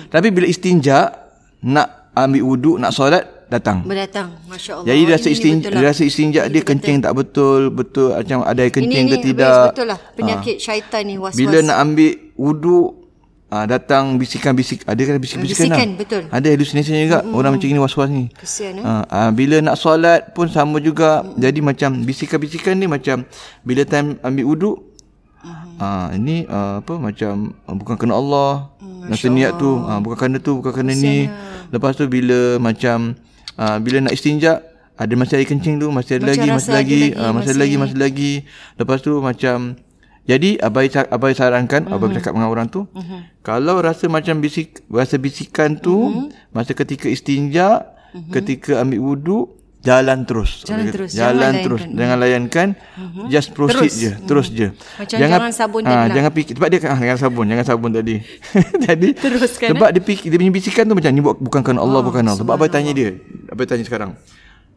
[0.07, 1.11] Tapi bila istinja,
[1.67, 3.83] nak ambil wuduk, nak solat, datang.
[3.83, 4.35] Berdatang.
[4.47, 4.87] Masya-Allah.
[4.87, 5.91] Jadi dia rasa Ini istinja, betul dia lah.
[5.91, 9.51] rasa istinja dia kencing tak betul, betul macam ada kencing ini, ke ini, tidak.
[9.51, 9.99] Bayus, betul lah.
[10.15, 11.39] Penyakit syaitan ni was-was.
[11.39, 12.87] Bila nak ambil wuduk
[13.47, 15.97] ah, datang bisikan-bisik ada kan bisikan-bisikan Bisikan, lah.
[15.99, 16.23] betul.
[16.31, 17.37] Ada hallucination juga mm-hmm.
[17.37, 18.25] orang macam ni was-was ni.
[18.35, 18.83] Kesian, eh?
[18.83, 21.23] Ah, ah, bila nak solat pun sama juga.
[21.23, 21.39] Mm-hmm.
[21.39, 23.23] Jadi macam bisikan-bisikan ni macam
[23.63, 24.77] bila time ambil wuduk
[25.43, 25.79] mm-hmm.
[25.79, 28.51] ah ini ah, apa macam ah, bukan kena Allah.
[28.83, 31.31] Mm, Rasa niat tu ah, bukan kerana tu bukan kerana ni.
[31.71, 33.15] Lepas tu bila macam
[33.55, 34.59] ah, bila nak istinja
[34.97, 37.75] ada masih air kencing tu masih ada Macam lagi masih lagi, lagi, masih, masih- lagi
[37.77, 38.33] masih lagi
[38.81, 39.77] lepas tu macam
[40.27, 42.85] jadi abai abai sarankan abai bercakap dengan orang tu
[43.41, 47.95] kalau rasa macam bisik rasa bisikan tu masa ketika istinja
[48.31, 50.67] ketika ambil wuduk jalan terus.
[50.67, 51.81] Jalan terus, jalan jangan terus.
[51.87, 51.99] Layankan.
[51.99, 52.67] jangan layankan
[53.31, 53.95] just proceed Terus.
[53.95, 54.67] je terus je.
[54.99, 56.53] Macam jangan sabun tadi ah, jangan fikir.
[56.59, 58.15] Sebab dia ah, jangan sabun jangan sabun tadi.
[58.87, 62.23] Jadi Teruskan, sebab dia fikir dia punya bisikan tu macam ni bukan kerana Allah bukan
[62.27, 62.41] Allah.
[62.43, 63.15] Sebab abai tanya dia.
[63.47, 64.19] Abai tanya sekarang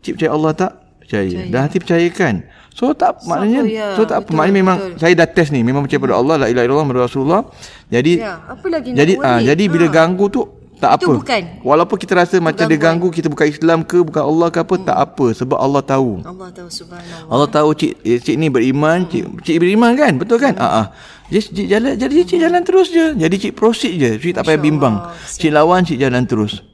[0.01, 0.73] cik percaya Allah tak
[1.11, 2.35] percaya dah hati percayakan
[2.71, 4.99] so tak maknanya ya, so tak apa betul, maknanya memang betul.
[5.03, 7.43] saya dah test ni memang percaya pada Allah la ilaha illallah Muhammad rasulullah
[7.91, 9.51] jadi Ya, apa lagi jadi ah worry?
[9.51, 9.93] jadi bila Ha.
[9.93, 10.43] ganggu tu
[10.81, 11.43] tak Itu apa bukan.
[11.61, 14.97] walaupun kita rasa macam dia ganggu kita bukan Islam ke bukan Allah ke apa tak
[14.97, 17.29] apa sebab Allah tahu Allah tahu subhanallah.
[17.29, 20.17] Allah tahu cik eh, cik ni beriman, cik cik beriman kan?
[20.17, 20.57] Betul kan?
[20.57, 20.87] Ha ah.
[21.29, 23.13] Jadi cik jalan jadi cik jalan terus je.
[23.13, 24.11] Jadi cik proceed je.
[24.17, 24.97] Cik tak payah bimbang.
[25.29, 26.65] Cik lawan cik jalan terus.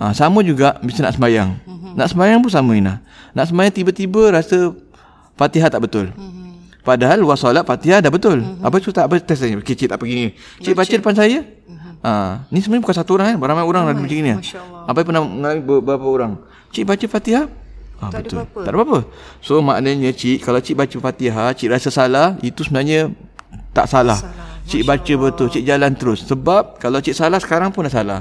[0.00, 1.50] Ah sama juga mesti nak sembahyang.
[1.92, 3.04] Nak sembahyang pun sama Ina.
[3.36, 4.72] Nak sembahyang tiba-tiba rasa
[5.36, 6.08] Fatihah tak betul.
[6.80, 8.40] Padahal luar solat Fatihah dah betul.
[8.64, 9.60] Apa tu tak apa test tanya.
[9.60, 10.28] Okey cik tak pergi ni.
[10.64, 11.44] Cik baca depan saya.
[12.00, 13.44] Ah, ni sebenarnya bukan satu orang kan.
[13.44, 14.32] Ramai orang ada macam ni.
[14.32, 14.88] Allah.
[14.88, 16.32] Apa pernah mengalami beberapa orang.
[16.72, 17.44] Cik baca Fatihah?
[18.00, 18.38] Ah, Tak ada betul.
[18.40, 18.60] apa-apa.
[18.64, 18.98] Tak ada apa-apa.
[19.44, 23.12] So maknanya cik kalau cik baca Fatihah, cik rasa salah, itu sebenarnya
[23.76, 24.16] tak salah.
[24.64, 26.24] Cik baca betul, cik jalan terus.
[26.24, 28.20] Sebab kalau cik salah sekarang pun dah salah.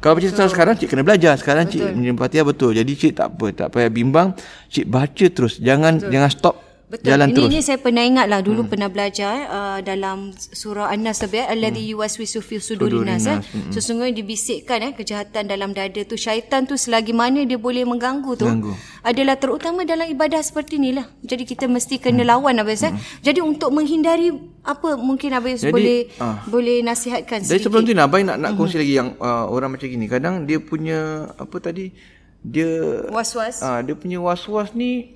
[0.00, 1.36] Kalau salah sekarang cik kena belajar.
[1.36, 1.84] Sekarang cik
[2.16, 2.72] baca Fatihah betul.
[2.72, 4.32] Jadi cik tak apa, tak payah bimbang.
[4.72, 5.60] Cik baca terus.
[5.60, 6.56] Jangan jangan stop
[6.90, 7.06] Betul.
[7.06, 7.50] Jalan ini, terus.
[7.54, 8.70] Ini saya pernah ingat lah dulu hmm.
[8.74, 11.54] pernah belajar uh, dalam surah An-Nas sebenarnya hmm.
[11.54, 13.30] alladhi yuwaswisu fi sudurin nas.
[13.30, 13.38] Eh.
[13.38, 13.70] Hmm.
[13.70, 18.42] Sesungguhnya dibisikkan eh kejahatan dalam dada tu syaitan tu selagi mana dia boleh mengganggu tu
[18.42, 18.74] Ganggu.
[19.06, 21.06] adalah terutama dalam ibadah seperti inilah.
[21.22, 22.30] Jadi kita mesti kena hmm.
[22.34, 22.74] lawan hmm.
[22.74, 22.92] eh.
[23.22, 26.44] Jadi untuk menghindari apa mungkin Abang Jadi, boleh ah.
[26.44, 27.72] boleh nasihatkan sedikit.
[27.72, 30.04] sebelum tu nak nak nak kongsi lagi yang uh, orang macam gini.
[30.04, 31.96] Kadang dia punya apa tadi
[32.40, 33.60] dia Was-was.
[33.60, 35.12] ah dia punya was-was ni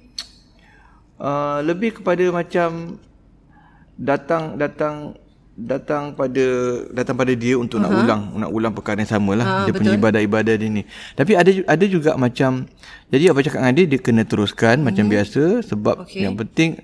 [1.20, 3.00] uh, lebih kepada macam
[3.96, 5.16] datang datang
[5.54, 6.46] datang pada
[6.90, 7.94] datang pada dia untuk uh-huh.
[7.94, 10.82] nak ulang nak ulang perkara yang sama lah Ah, dia punya ibadah-ibadah dia ni
[11.14, 12.66] tapi ada ada juga macam
[13.06, 14.86] jadi apa cakap dengan dia dia kena teruskan hmm.
[14.90, 16.26] macam biasa sebab okay.
[16.26, 16.82] yang penting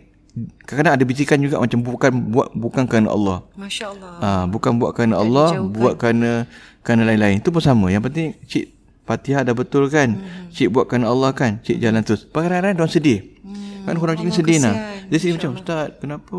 [0.65, 4.13] kadang-kadang ada bisikan juga macam bukan buat bukan kerana Allah Masya Allah.
[4.21, 5.75] Ah, bukan buat kerana Allah, dijauhkan.
[5.77, 6.31] buat kerana
[6.81, 7.43] kerana lain-lain.
[7.43, 7.93] Itu pun sama.
[7.93, 8.65] Yang penting cik
[9.05, 10.17] Fatihah dah betul kan.
[10.17, 10.49] Hmm.
[10.55, 11.59] Cik buat kerana Allah kan.
[11.61, 12.25] Cik jalan terus.
[12.31, 13.19] Kadang-kadang dia orang sedih.
[13.43, 13.85] Hmm.
[13.85, 14.75] Kan orang ni sedih nah.
[15.11, 16.39] Dia sedih macam ustaz, kenapa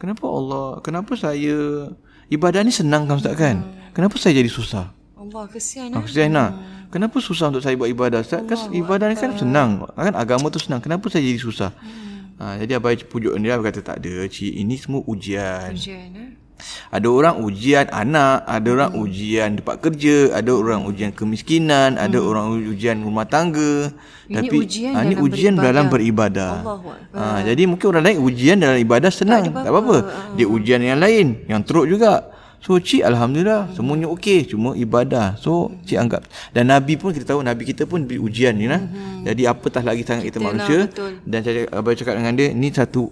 [0.00, 1.92] kenapa Allah, kenapa saya
[2.32, 3.60] ibadah ni senang kan ustaz kan?
[3.92, 4.94] Kenapa saya jadi susah?
[5.18, 6.02] Allah kesian Ah, eh.
[6.06, 6.50] kesian nak.
[6.88, 8.40] Kenapa susah untuk saya buat ibadah Ustaz?
[8.48, 9.84] Kan ibadah ni kan senang.
[9.92, 10.80] Kan agama tu senang.
[10.80, 11.68] Kenapa saya jadi susah?
[12.38, 15.74] Ha, jadi abai pujuk dia berkata tak ada cik ini semua ujian.
[15.74, 16.30] Ujian eh.
[16.90, 19.02] Ada orang ujian anak, ada orang Hmm.
[19.06, 23.90] ujian tempat kerja, ada orang ujian kemiskinan, ada orang ujian rumah tangga.
[23.90, 24.26] Hmm.
[24.26, 25.66] Ini Tapi ujian ah, ini dalam ujian beribadah.
[25.70, 26.52] dalam beribadah.
[27.14, 29.96] Ha, jadi mungkin orang lain ujian dalam ibadah senang, tak, apa-apa.
[30.34, 32.37] Dia ujian yang lain, yang teruk juga.
[32.58, 35.38] So cik alhamdulillah semuanya okey, cuma ibadah.
[35.38, 38.82] So cik anggap dan nabi pun kita tahu nabi kita pun beri ujian ni lah.
[39.22, 41.22] Jadi apatah lagi sangat kita, manusia betul.
[41.22, 43.10] dan saya abang cakap dengan dia ni satu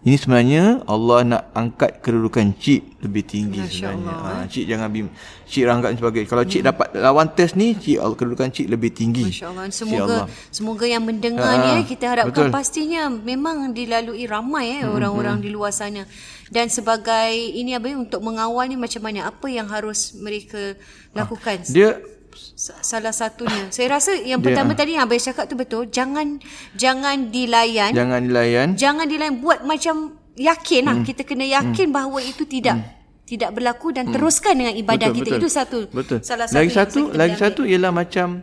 [0.00, 4.14] ini sebenarnya Allah nak angkat kedudukan cik lebih tinggi Masya sebenarnya.
[4.14, 5.06] Allah, Ha, cik jangan bim
[5.44, 9.26] cik angkat sebagai kalau cik dapat lawan test ni cik kedudukan cik lebih tinggi.
[9.26, 9.64] Masya Allah.
[9.64, 10.26] Ya Semoga Allah.
[10.48, 12.54] semoga yang mendengar Ha, ni eh, kita harapkan betul.
[12.54, 16.06] pastinya memang dilalui ramai eh orang-orang di luar sana.
[16.48, 20.78] Dan sebagai ini apa ya, untuk mengawal ni macam mana apa yang harus mereka
[21.12, 21.60] lakukan?
[21.66, 22.17] Dia Sa-
[22.58, 23.70] Salah satunya.
[23.70, 25.86] Saya rasa yang pertama tadi yang abang cakap tu betul.
[25.88, 26.42] Jangan
[26.74, 27.94] jangan dilayan.
[27.94, 28.66] jangan dilayan.
[28.74, 30.96] Jangan dilayan buat macam yakin lah.
[31.02, 35.36] Kita kena yakin bahawa itu tidak tidak berlaku dan teruskan dengan ibadah kita.
[35.36, 35.78] Itu satu.
[35.92, 36.24] Betul.
[36.24, 38.40] Salah satu lagi satu lagi boleh satu ialah macam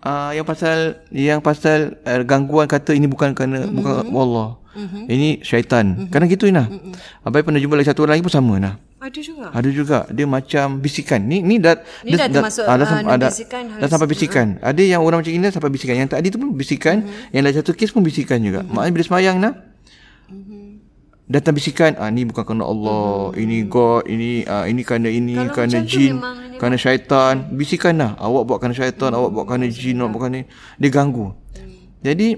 [0.00, 0.78] uh, yang pasal
[1.12, 3.76] yang pasal uh, gangguan kata ini bukan kerana mm-hmm.
[3.76, 4.48] bukan Allah.
[4.72, 5.02] Mm-hmm.
[5.06, 5.84] Ini syaitan.
[5.86, 6.08] Mm-hmm.
[6.08, 6.64] Kadang gitu nah.
[6.64, 6.92] Mm-hmm.
[7.22, 8.74] Abai pernah jumpa lagi satu orang lagi pun sama nah.
[8.98, 9.46] Ada juga.
[9.50, 11.20] Ada juga dia macam bisikan.
[11.20, 13.88] Ni ni dah Ni dah termasuk, ah, dah, ah, sam- ni ah, dah, bisikan dah
[13.88, 14.46] sampai bisikan.
[14.58, 15.94] Ada yang orang macam ini dah sampai bisikan.
[15.96, 17.30] Yang tadi tu pun bisikan, Mm-hmm.
[17.30, 18.62] yang lagi satu kes pun bisikan juga.
[18.64, 19.52] Maknanya bila semayang nah
[21.24, 25.46] datang bisikan ah ni bukan kerana Allah ini God ini ah, ini kerana ini Mm-hmm.
[25.46, 29.66] Kalau kerana jin memang- kerana syaitan bisikan lah awak buat kerana syaitan awak buat kerana
[29.66, 30.40] jin awak buat kerana
[30.76, 31.32] dia ganggu
[31.98, 32.28] jadi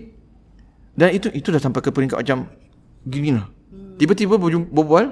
[0.94, 2.46] dan itu itu dah sampai ke peringkat macam
[3.04, 3.46] gini lah
[3.98, 5.07] tiba-tiba berjumpa berbual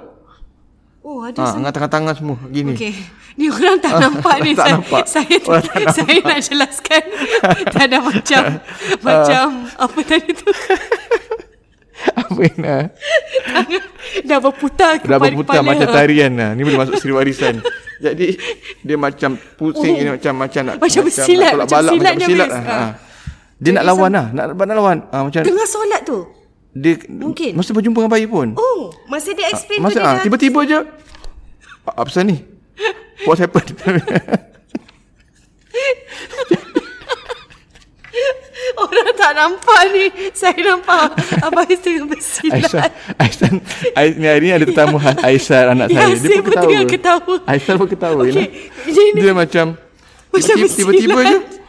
[1.03, 2.95] Oh, ada ah angkat tangan-tangan semua gini Okey.
[3.35, 4.55] Ni orang tak nampak ni.
[4.59, 5.05] tak saya, nampak.
[5.11, 7.03] Saya, Orang tak saya nak jelaskan.
[7.75, 8.43] tak ada macam
[9.03, 9.47] macam
[9.83, 10.47] apa tadi tu.
[12.03, 12.87] apa yang nak
[14.27, 17.63] Dah berputar dah kepala berputar macam tarian lah ni boleh masuk siri warisan
[18.03, 18.29] jadi
[18.83, 20.87] dia macam pusing ini macam macam nak Oh.
[20.91, 22.63] Macam bersilat, nak tolak macam balak, silat macam bersilat lah.
[22.67, 22.91] Ah.
[23.63, 23.65] Ah.
[23.65, 26.19] dia nak lawan lah nak, nak lawan ah, macam Tengah solat tu.
[26.73, 27.55] dia Mungkin.
[27.55, 30.23] masa berjumpa dengan bayi pun Oh, masa dia explain tu masa dia ah, dah.
[30.23, 30.79] tiba-tiba je
[31.85, 32.43] "Ah, apa pasal ni
[33.23, 33.71] what happened
[38.75, 40.05] Orang tak nampak ni.
[40.33, 42.91] Saya nampak Abang Is tengah Aisyah bersilat.
[43.17, 43.51] Aisyah
[43.95, 47.35] Ais- ni hari ni ada tetamu khas Aisyah anak Ya, saya dia pun ketawa ketawa.
[47.47, 48.33] Aisyah pun ketawa okay.
[48.33, 49.67] jadi dia macam
[50.29, 51.62] Macam tiba-tiba, tiba-tiba je bersilat.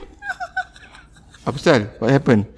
[1.44, 1.80] Apa pasal?
[2.00, 2.44] What happened?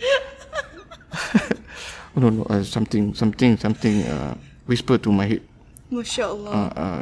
[2.16, 4.40] Oh, no no uh, something something something uh,
[4.72, 5.44] whisper to my head.
[5.92, 6.52] Masya Allah.
[6.56, 7.02] uh, uh,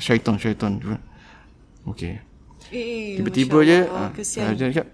[0.00, 0.80] syaitan syaitan.
[1.84, 2.24] Okay.
[2.72, 4.86] Eh, Tiba-tiba Masya je Allah, ah, ah, Jangan cakap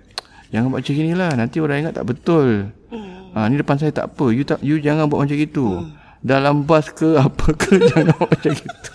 [0.53, 2.49] Jangan buat macam ni lah Nanti orang ingat tak betul.
[2.91, 3.33] Hmm.
[3.33, 4.27] ah, Ni depan saya tak apa.
[4.35, 5.95] You tak you jangan buat macam gitu hmm.
[6.27, 8.93] Dalam bas ke apa ke Jangan buat macam gitu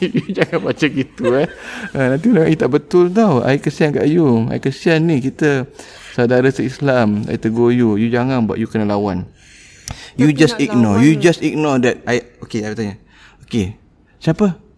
[0.16, 1.46] You jangan macam gitu eh.
[1.96, 3.44] ah, Nanti orang ingat tak betul tau.
[3.44, 4.48] I kesian kat you.
[4.48, 5.68] I kesian ni kita
[6.16, 7.28] Saudara se-Islam.
[7.28, 8.00] I tegur you.
[8.00, 9.28] You jangan buat You kena lawan.
[10.18, 10.98] You Tapi just ignore.
[10.98, 11.04] lawan.
[11.04, 12.02] You just ignore that.
[12.08, 12.96] I, Okay I bertanya
[13.46, 13.78] Okay.
[14.20, 14.70] Siapa?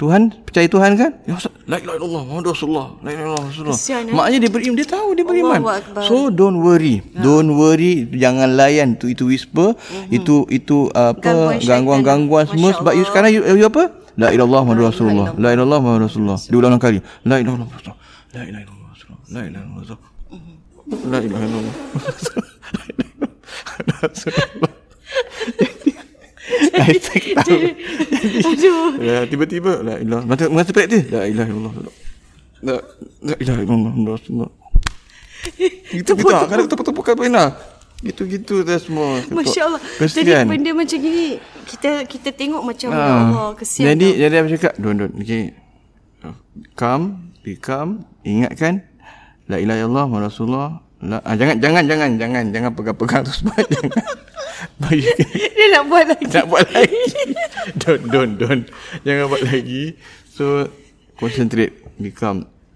[0.00, 0.32] Tuhan?
[0.48, 1.12] Percaya Tuhan kan?
[1.28, 2.88] Ya Ustaz, la ilaha illallah Muhammad Rasulullah.
[3.04, 3.76] La ilaha illallah Rasulullah.
[3.76, 4.14] Kesian, eh?
[4.16, 5.60] Maknanya dia beriman, dia tahu dia beriman.
[6.08, 7.04] So don't worry.
[7.12, 8.96] Don't worry, jangan layan.
[8.96, 9.76] Tu itu whisper,
[10.08, 11.20] itu itu apa?
[11.20, 12.72] Gangguan gangguan-gangguan semua.
[12.80, 13.99] Sebab you sekarang you, you apa?
[14.18, 15.26] La ilaha illallah Muhammad Rasulullah.
[15.38, 16.38] La ilaha illallah Muhammad Rasulullah.
[16.50, 16.98] Diulang kali.
[17.22, 18.00] La ilaha illallah Rasulullah.
[18.34, 19.22] La ilaha illallah Rasulullah.
[19.30, 20.08] La ilaha illallah Rasulullah.
[21.10, 21.74] La ilaha illallah.
[24.02, 24.72] Rasulullah.
[26.90, 27.58] Isaac tahu.
[28.50, 28.90] Aduh.
[28.98, 31.72] Ya, tiba-tiba la ilah masa masa praktis la ilah illallah.
[32.64, 32.74] La
[33.22, 33.92] la ilah illallah.
[34.18, 34.50] Rasulullah.
[35.90, 37.48] Gitu gitu ah, kadang tepuk-tepuk kan pernah.
[38.00, 39.20] Gitu-gitu dah semua.
[39.28, 39.80] Masya Allah.
[40.00, 40.44] Jadi Kesian.
[40.48, 41.36] benda macam gini
[41.68, 43.20] kita kita tengok macam ya Ah.
[43.28, 43.92] Allah kesian.
[43.92, 44.20] Jadi tau.
[44.24, 44.72] jadi apa cakap?
[44.80, 45.14] Don't don't.
[45.20, 45.44] Okay.
[46.74, 47.04] Come,
[47.40, 48.84] be calm, ingatkan
[49.46, 50.70] la ilaha illallah Muhammad Rasulullah.
[51.00, 54.04] La, ah, jangan jangan jangan jangan jangan pegang-pegang tu sebab jangan.
[54.76, 55.08] Bagi
[55.56, 56.24] dia nak buat lagi.
[56.28, 57.00] nak buat lagi.
[57.80, 58.64] don't don't don't.
[59.04, 59.96] Jangan buat lagi.
[60.28, 60.68] So
[61.16, 62.12] concentrate, be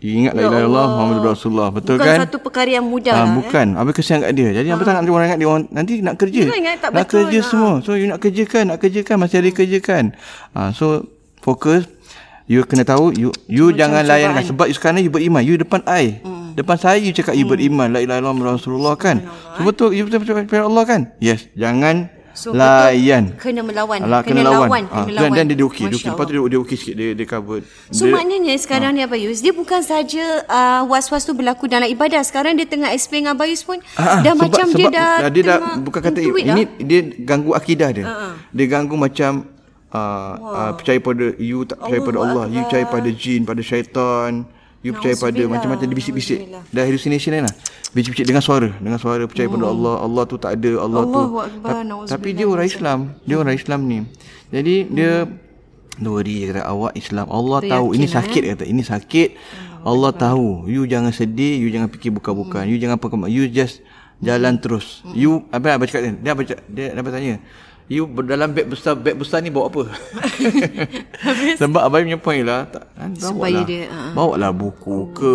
[0.05, 0.19] calm.
[0.21, 0.95] Ingat la Ya ilaha illallah Allah.
[0.95, 1.69] Muhammad Rasulullah.
[1.71, 2.19] Betul Bukan kan?
[2.21, 3.25] satu perkara yang mudah Ah, lah.
[3.25, 3.35] eh.
[3.41, 3.67] bukan.
[3.75, 4.49] Habis kesian kat dia.
[4.53, 6.43] Jadi apa tak nak orang ingat dia orang nanti nak kerja.
[6.45, 7.45] Dia ingat tak nak betul, kerja ah.
[7.47, 7.73] semua.
[7.81, 10.05] So you nak kerjakan, nak kerjakan masih ada kerjakan.
[10.53, 11.03] Ah so
[11.41, 11.89] fokus
[12.45, 14.13] you kena tahu you you Macam jangan cubaan.
[14.13, 15.41] layankan sebab you sekarang you beriman.
[15.41, 16.21] You depan I.
[16.21, 16.53] Hmm.
[16.53, 19.25] Depan saya you cakap you beriman la ilaha illallah Rasulullah kan.
[19.57, 21.01] So betul you betul betul Allah kan?
[21.19, 21.49] Yes.
[21.55, 23.31] Jangan So, layan.
[23.31, 23.99] betul, kena melawan.
[24.03, 24.85] Alah, kena, lawan.
[24.91, 25.37] Ah, Kena dan, lawan.
[25.39, 25.85] dan dia, dia okey.
[25.87, 26.11] Dia okey.
[26.11, 26.95] Lepas tu dia, dia okey sikit.
[26.95, 27.61] Dia, dia cover.
[27.89, 32.21] So dia, maknanya sekarang ni Abayus Dia bukan saja uh, Was-was tu berlaku dalam ibadah
[32.21, 35.59] Sekarang dia tengah explain dengan Abayus pun Ah, ah, Dah macam dia dah dia dah
[35.79, 36.57] bukan kata ini dah.
[36.77, 38.05] dia ganggu akidah dia.
[38.05, 39.47] Ah, Dia ganggu macam
[39.95, 43.63] uh, uh, percaya pada you tak percaya pada Allahu Allah, you percaya pada jin, pada
[43.63, 44.43] syaitan.
[44.85, 46.39] You percaya pada macam-macam dia bisik-bisik.
[46.69, 47.55] Dah hallucination lain lah.
[47.97, 51.21] Bisik-bisik dengan suara, dengan suara percaya pada Allah, Allah tu tak ada, Allah tu.
[51.25, 52.13] Allahu Akbar, Ta-.
[52.13, 53.99] Tapi dia orang Islam, dia orang Islam ni.
[54.53, 55.25] Jadi dia
[55.95, 57.27] Don't worry dia kata awak Islam.
[57.31, 58.65] Allah Tu tahu ini yakin, sakit kata.
[58.67, 59.29] Ini sakit.
[59.87, 60.67] Allah tahu.
[60.67, 62.67] You jangan sedih, you jangan fikir bukan-bukan.
[62.67, 63.79] You jangan apa You just
[64.19, 65.07] jalan terus.
[65.15, 66.15] You apa apa cakap dia?
[66.19, 66.65] Dia apa cakap?
[66.67, 67.35] Dia apa tanya?
[67.85, 69.93] You dalam beg besar beg besar ni bawa apa?
[71.61, 74.13] Sebab abai punya point lah tak, kan, Supaya bawa lah, dia, ah, ah.
[74.17, 75.33] bawa lah buku ke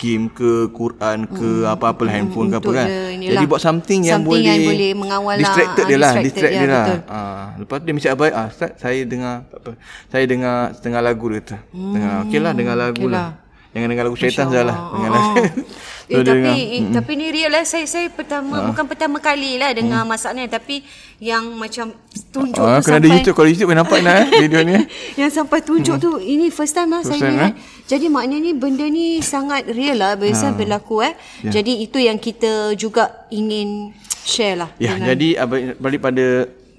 [0.00, 2.88] game ke Quran ke apa-apa lah handphone ke apa kan.
[2.88, 3.32] dia inilah.
[3.36, 6.32] Jadi buat something yang Something boleh yang boleh mengawal lah, distracted ah, dia lah, distracted,
[6.32, 6.86] distract ya, dia lah.
[6.88, 7.00] betul.
[7.04, 9.70] Ah, lepas tu dia mesti abai ah Ustaz saya dengar apa?
[10.08, 11.56] Saya dengar setengah lagu dia kata.
[11.68, 13.28] Hmm, dengar okeylah dengar lagu okey lah.
[13.76, 14.76] Jangan dengar lagu syaitan sajalah.
[14.78, 14.92] Allah.
[14.96, 15.36] Dengar Oh.
[16.06, 16.52] Eh, tapi dengar.
[16.52, 18.64] eh, tapi ni real lah saya saya pertama Ah.
[18.66, 20.84] bukan pertama kali lah dengar masalah ni tapi
[21.16, 21.96] yang macam
[22.28, 24.76] tunjuk Ah, tu kena ada sampai YouTube kalau YouTube boleh nampak nah eh, video ni.
[25.20, 27.50] yang sampai tunjuk tu ini first time lah First saya time, lihat.
[27.50, 27.52] eh?
[27.86, 31.16] Jadi maknanya benda ni sangat real lah biasa berlaku eh.
[31.40, 31.50] Ya.
[31.54, 34.68] Jadi itu yang kita juga ingin share lah.
[34.76, 35.28] Ya, dengan- jadi
[35.74, 36.26] balik pada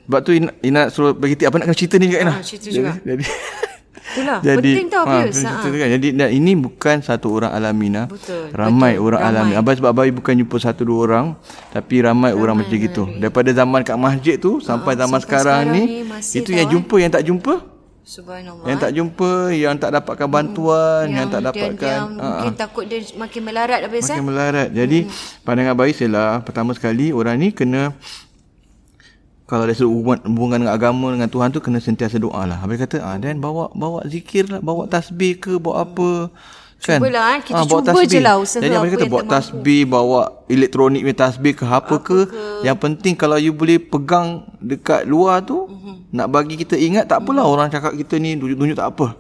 [0.04, 2.30] sebab tu Ina, Ina suruh bagi tip apa nak kena cerita ni juga Ina.
[2.32, 2.94] Ah, cerita juga.
[3.00, 3.26] Jadi,
[4.16, 5.28] Itulah, jadi penting tau, Ah.
[5.60, 5.90] tu kan.
[5.92, 8.08] Jadi dan ini bukan satu orang alami nah.
[8.08, 9.36] Betul, Ramai betul, orang ramai.
[9.36, 9.54] alami.
[9.60, 11.26] Abang sebab abang bukan jumpa satu dua orang,
[11.70, 13.04] tapi ramai, orang macam gitu.
[13.20, 16.72] Daripada zaman kat masjid tu sampai zaman sampai sekarang, sekarang ni, ni itu yang eh.
[16.72, 17.54] jumpa yang tak jumpa,
[18.06, 18.66] Subhanallah.
[18.70, 23.02] yang tak jumpa, yang tak dapatkan bantuan, yang, tak dia- dapatkan dia mungkin takut dia
[23.18, 24.16] makin melarat habis eh.
[24.16, 24.70] Makin melarat.
[24.72, 25.44] Jadi hmm.
[25.44, 27.92] pandangan baik ialah pertama sekali orang ni kena
[29.46, 32.58] kalau ada hubungan, hubungan dengan agama dengan Tuhan tu kena sentiasa doa lah.
[32.66, 36.34] Habis kata, ah dan bawa bawa zikir lah, bawa tasbih ke, bawa apa.
[36.82, 37.02] Kan?
[37.02, 37.42] Cubalah, eh.
[37.46, 41.54] Kita bawa cuba je lah usaha Jadi apa kata bawa tasbih, bawa elektronik punya tasbih
[41.54, 42.20] ke apa, ke.
[42.66, 46.14] Yang penting kalau you boleh pegang dekat luar tu, Mhm.
[46.14, 49.14] nak bagi kita ingat tak apalah orang cakap kita ni tunjuk-tunjuk tak apa.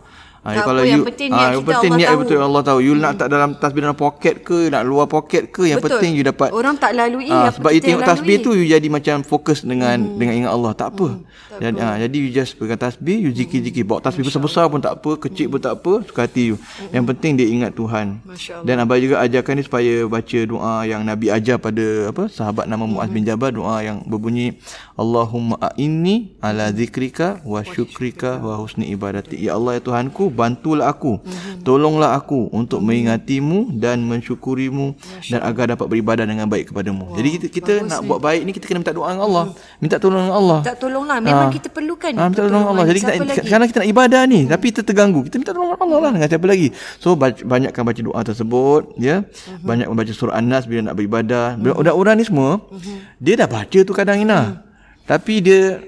[0.45, 2.21] Ha, Tak kalau apa, yang you, penting ah, niat yang kita penting Allah niat tahu.
[2.21, 2.79] betul Allah tahu.
[2.85, 5.97] You nak tak dalam tasbih dalam poket ke, nak luar poket ke, yang Betul.
[5.97, 8.45] penting you dapat Orang tak lalui Ah, apa sebab you tengok yang tasbih lalui.
[8.45, 10.21] tu you jadi macam fokus dengan hmm.
[10.21, 10.71] dengan ingat Allah.
[10.77, 11.07] Tak apa.
[11.49, 13.81] tak jadi ah, jadi you just pegang tasbih, you zikir-zikir.
[13.81, 16.61] Bawa tasbih besar-besar pun tak apa, kecil pun tak apa, suka hati you.
[16.93, 18.21] Yang penting dia ingat Tuhan.
[18.21, 18.61] Allah.
[18.61, 22.85] Dan abang juga ajarkan dia supaya baca doa yang Nabi ajar pada apa sahabat nama
[22.85, 24.61] Muaz bin Jabal doa yang berbunyi
[24.93, 29.39] Allahumma a'inni ala zikrika wa syukrika wa husni ibadati.
[29.39, 31.17] Ya Allah ya Tuhanku, bantulah aku.
[31.63, 34.93] Tolonglah aku untuk mengingatimu dan mensyukurimu
[35.25, 37.15] dan agar dapat beribadah dengan baik kepadamu.
[37.15, 39.45] Jadi kita kita nak buat baik ni kita kena minta doa dengan Allah.
[39.79, 40.59] Minta tolong dengan Allah.
[40.61, 41.53] Tak tolonglah memang Ah.
[41.53, 42.11] kita perlukan.
[42.13, 42.85] Ah, minta tolong Allah.
[42.85, 44.51] Jadi kita sekarang kita nak ibadah ni hmm.
[44.51, 45.19] tapi kita terganggu.
[45.25, 46.67] Kita minta tolong Allah lah dengan siapa lagi.
[46.99, 49.23] So baca, banyakkan baca doa tersebut ya.
[49.23, 49.63] Mhm.
[49.63, 51.55] Banyak membaca surah An-Nas bila nak beribadah.
[51.55, 53.17] Bila orang-orang ni semua Mhm.
[53.17, 54.61] dia dah baca tu kadang Ina.
[55.05, 55.79] Tapi dia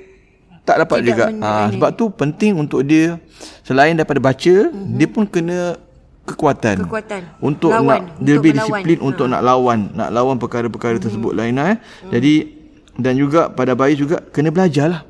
[0.68, 1.26] tak dapat Tidak juga.
[1.40, 3.16] Ah sebab tu penting untuk dia
[3.64, 5.80] selain daripada baca, dia pun kena
[6.28, 6.84] kekuatan.
[6.84, 7.22] Kekuatan.
[7.40, 8.68] Untuk Lawan, nak dia untuk lebih melawan.
[8.68, 11.80] disiplin untuk nak lawan, nak lawan perkara-perkara tersebut lain eh.
[12.12, 12.57] Jadi
[12.98, 15.02] dan juga pada bayi juga kena belajar lah.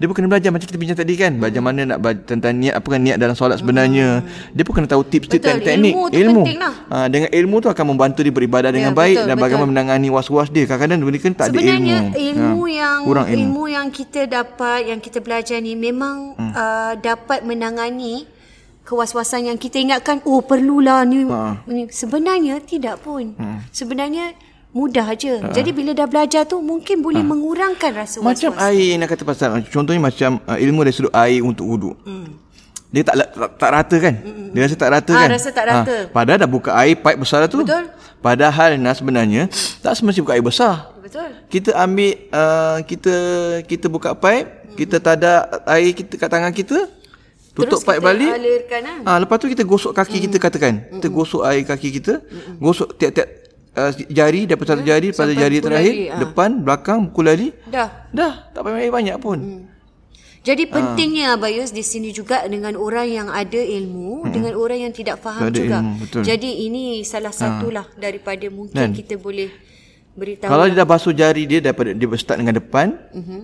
[0.00, 1.36] Dia pun kena belajar macam kita bincang tadi kan.
[1.36, 4.24] Belajar mana nak tentang niat apa kan niat dalam solat sebenarnya.
[4.50, 5.92] Dia pun kena tahu tips-tips Betul, dan teknik.
[5.92, 6.74] ilmu tu penting lah.
[6.88, 9.44] Ha, dengan ilmu tu akan membantu dia beribadah dengan baik betul, dan betul.
[9.44, 10.64] bagaimana menangani was-was dia.
[10.64, 11.68] Kadang-kadang dia kan tak ada ilmu.
[11.68, 13.36] Sebenarnya ilmu Ha, yang kurang ilmu.
[13.44, 16.52] ilmu yang kita dapat yang kita belajar ni memang Hmm.
[16.56, 18.24] uh, dapat menangani
[18.80, 21.60] kewaswasan yang kita ingatkan oh perlulah ni, Ha.
[21.68, 21.92] ni.
[21.92, 23.36] sebenarnya tidak pun.
[23.68, 24.32] Sebenarnya
[24.70, 25.42] mudah aja.
[25.42, 25.54] Uh.
[25.54, 27.26] Jadi bila dah belajar tu mungkin boleh uh.
[27.26, 28.30] mengurangkan rasa was-was.
[28.30, 31.96] Macam air nak kata pasal contohnya macam uh, ilmu dari sudut air untuk wuduk.
[32.06, 32.50] Hmm.
[32.90, 34.14] Dia tak, tak tak rata kan?
[34.18, 34.50] Mm-mm.
[34.50, 35.28] Dia rasa tak rata ha, kan?
[35.30, 35.94] rasa tak rata.
[35.94, 37.62] Ha, padahal dah buka air pipe besar tu.
[37.62, 37.86] Betul.
[38.18, 39.46] Padahal nah sebenarnya
[39.78, 40.74] tak semestinya buka air besar.
[40.98, 41.30] Betul.
[41.46, 43.14] Kita ambil uh, kita
[43.70, 44.74] kita buka pipe, mm.
[44.74, 46.90] kita tadak air kita kat tangan kita.
[47.54, 48.30] Tutup Terus pipe balik.
[48.34, 48.98] Alirkan kan?
[49.06, 50.24] Ah ha, lepas tu kita gosok kaki mm.
[50.26, 50.74] kita katakan.
[50.98, 52.18] Kita gosok air kaki kita.
[52.26, 52.58] Mm-mm.
[52.58, 53.39] Gosok tiap-tiap
[53.76, 56.18] uh, jari daripada satu jari pada jari terakhir, lari, ha.
[56.18, 57.48] depan, belakang, pukul lari.
[57.68, 58.08] Dah.
[58.10, 59.38] Dah, tak payah banyak pun.
[59.38, 59.62] Mm.
[60.40, 60.70] Jadi ah.
[60.72, 64.32] pentingnya Abayus di sini juga dengan orang yang ada ilmu hmm.
[64.32, 65.84] dengan orang yang tidak faham ada juga.
[65.84, 67.96] Ilmu, Jadi ini salah satulah ha.
[68.00, 69.52] daripada mungkin Dan kita boleh
[70.16, 70.48] beritahu.
[70.48, 73.42] Kalau dia dah basuh jari dia daripada dia start dengan depan, uh-huh.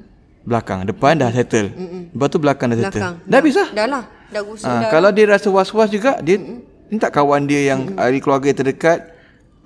[0.48, 1.68] belakang, depan dah settle.
[1.68, 2.02] Uh-huh.
[2.16, 2.96] Lepas tu belakang dah settle.
[2.96, 3.14] Belakang.
[3.28, 3.62] Dah bisa?
[3.76, 4.04] Dah lah.
[4.32, 4.72] Dah ha.
[4.80, 4.88] dah.
[4.88, 6.64] Kalau dia rasa was-was juga, dia uh-huh.
[6.88, 8.08] minta kawan dia yang uh-huh.
[8.08, 9.15] ahli keluarga terdekat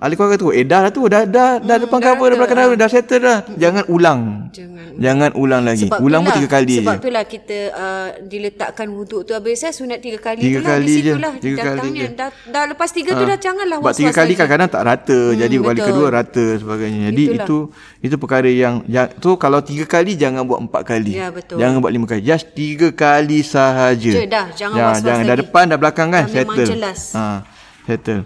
[0.01, 2.57] Ahli keluarga tu Eh dah lah tu Dah dah, dah hmm, depan cover Dah belakang
[2.57, 3.37] cover Dah settle dah.
[3.45, 3.53] Hmm.
[3.61, 4.19] Jangan ulang.
[4.49, 5.85] Jangan Jangan ulang lagi.
[5.85, 6.81] Sebab Ulang pun tiga kali Sebab je.
[6.81, 10.93] Sebab itulah kita uh, Diletakkan wuduk tu Habis saya sunat tiga kali Tiga itulah, kali
[10.97, 11.13] je.
[11.37, 12.07] Tiga kali je.
[12.17, 13.19] Dah, dah lepas tiga ha.
[13.21, 15.67] tu Dah janganlah Sebab tiga kali kadang-kadang tak rata hmm, Jadi betul.
[15.69, 17.01] kali kedua rata sebagainya.
[17.13, 17.45] Jadi itulah.
[17.45, 17.57] itu
[18.01, 18.75] Itu perkara yang
[19.21, 21.13] Tu kalau tiga kali Jangan buat empat kali.
[21.13, 21.61] Ya betul.
[21.61, 22.25] Jangan buat lima kali.
[22.25, 24.11] Just tiga kali sahaja.
[24.17, 25.21] Je dah Jangan ya, was-was jangan.
[25.21, 25.29] lagi.
[25.29, 26.65] Dah depan dah belakang kan Dah Settle.
[26.65, 26.99] jelas.
[27.13, 27.45] Ha,
[27.85, 28.25] Settle.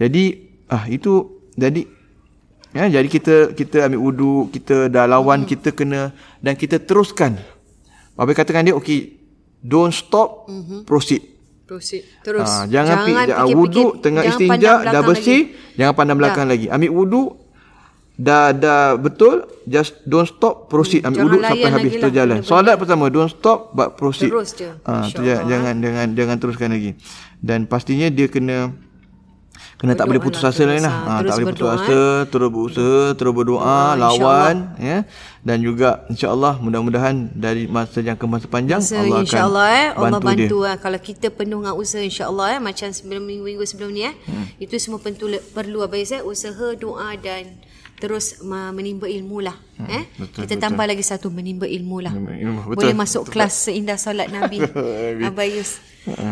[0.00, 1.84] Jadi ah Itu jadi
[2.72, 5.48] ya jadi kita kita ambil wudu kita dah lawan hmm.
[5.52, 7.36] kita kena dan kita teruskan.
[8.16, 9.20] Bapak katakan dia okey
[9.60, 10.88] don't stop hmm.
[10.88, 11.20] proceed.
[11.68, 12.48] Proceed terus.
[12.48, 15.76] Ha, jangan, jangan pi, wudu tengah istinja dah bersih lagi.
[15.76, 16.52] jangan pandang belakang dah.
[16.56, 16.66] lagi.
[16.72, 17.22] Ambil wudu
[18.12, 21.04] dah dah betul just don't stop proceed.
[21.04, 22.48] Ambil wudu sampai habis terjalan lah.
[22.48, 24.32] solat pertama don't stop but proceed.
[24.32, 24.68] Terus je.
[24.88, 26.96] Ha, jangan jangan jangan jangan teruskan lagi.
[27.36, 28.72] Dan pastinya dia kena
[29.82, 32.18] kena tak boleh putus asa lah ha, tak boleh putus asa eh.
[32.30, 35.02] terus berusaha terus berdoa lawan ya
[35.42, 40.10] dan juga insyaallah mudah-mudahan dari masa jangka masa panjang masa, Allah insya akan eh, Allah
[40.22, 40.70] bantu, bantu dia.
[40.70, 40.76] Eh.
[40.78, 44.62] kalau kita penuh dengan usaha insyaallah eh macam sebelum minggu-minggu sebelum ni eh hmm.
[44.62, 47.50] itu semua perlu perlu apa ya usaha doa dan
[47.98, 50.62] terus menimba ilmu lah hmm, eh betul, kita betul.
[50.62, 54.62] tambah lagi satu menimba ilmu lah ilmu, betul, boleh masuk betul, kelas seindah solat nabi
[55.26, 55.82] abayus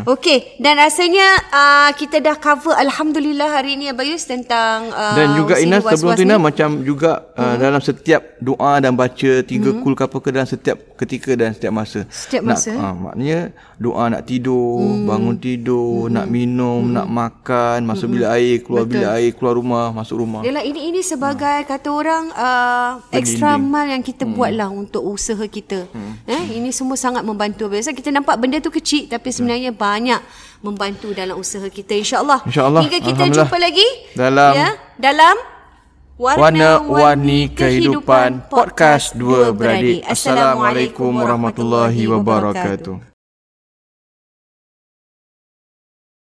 [0.03, 5.55] Okey dan rasanya uh, kita dah cover alhamdulillah hari ini Abayus tentang uh, dan juga
[5.63, 7.57] Inas sebelum tu macam juga uh, hmm.
[7.61, 9.79] dalam setiap doa dan baca tiga hmm.
[9.79, 12.05] kul kapal ke dalam setiap ketika dan setiap masa.
[12.09, 12.73] Setiap masa.
[12.73, 13.39] Nak, uh, maknanya
[13.77, 15.05] doa nak tidur, hmm.
[15.09, 16.13] bangun tidur, hmm.
[16.13, 16.93] nak minum, hmm.
[16.97, 18.13] nak makan, masuk hmm.
[18.17, 18.91] bilik air, keluar Betul.
[18.97, 20.41] bilik air, keluar rumah, masuk rumah.
[20.41, 21.69] Yalah ini ini sebagai hmm.
[21.69, 24.33] kata orang uh, extra mal yang kita hmm.
[24.33, 25.85] buatlah untuk usaha kita.
[25.93, 26.17] Hmm.
[26.25, 27.69] Eh ini semua sangat membantu.
[27.69, 30.21] Biasa kita nampak benda tu kecil tapi sebenarnya sebenarnya banyak
[30.65, 32.41] membantu dalam usaha kita insyaallah.
[32.49, 32.81] Insyaallah.
[32.81, 33.87] Hingga kita jumpa lagi
[34.17, 35.35] dalam ya dalam
[36.17, 40.01] warna-warni kehidupan podcast dua beradik.
[40.09, 43.10] Assalamualaikum warahmatullahi wabarakatuh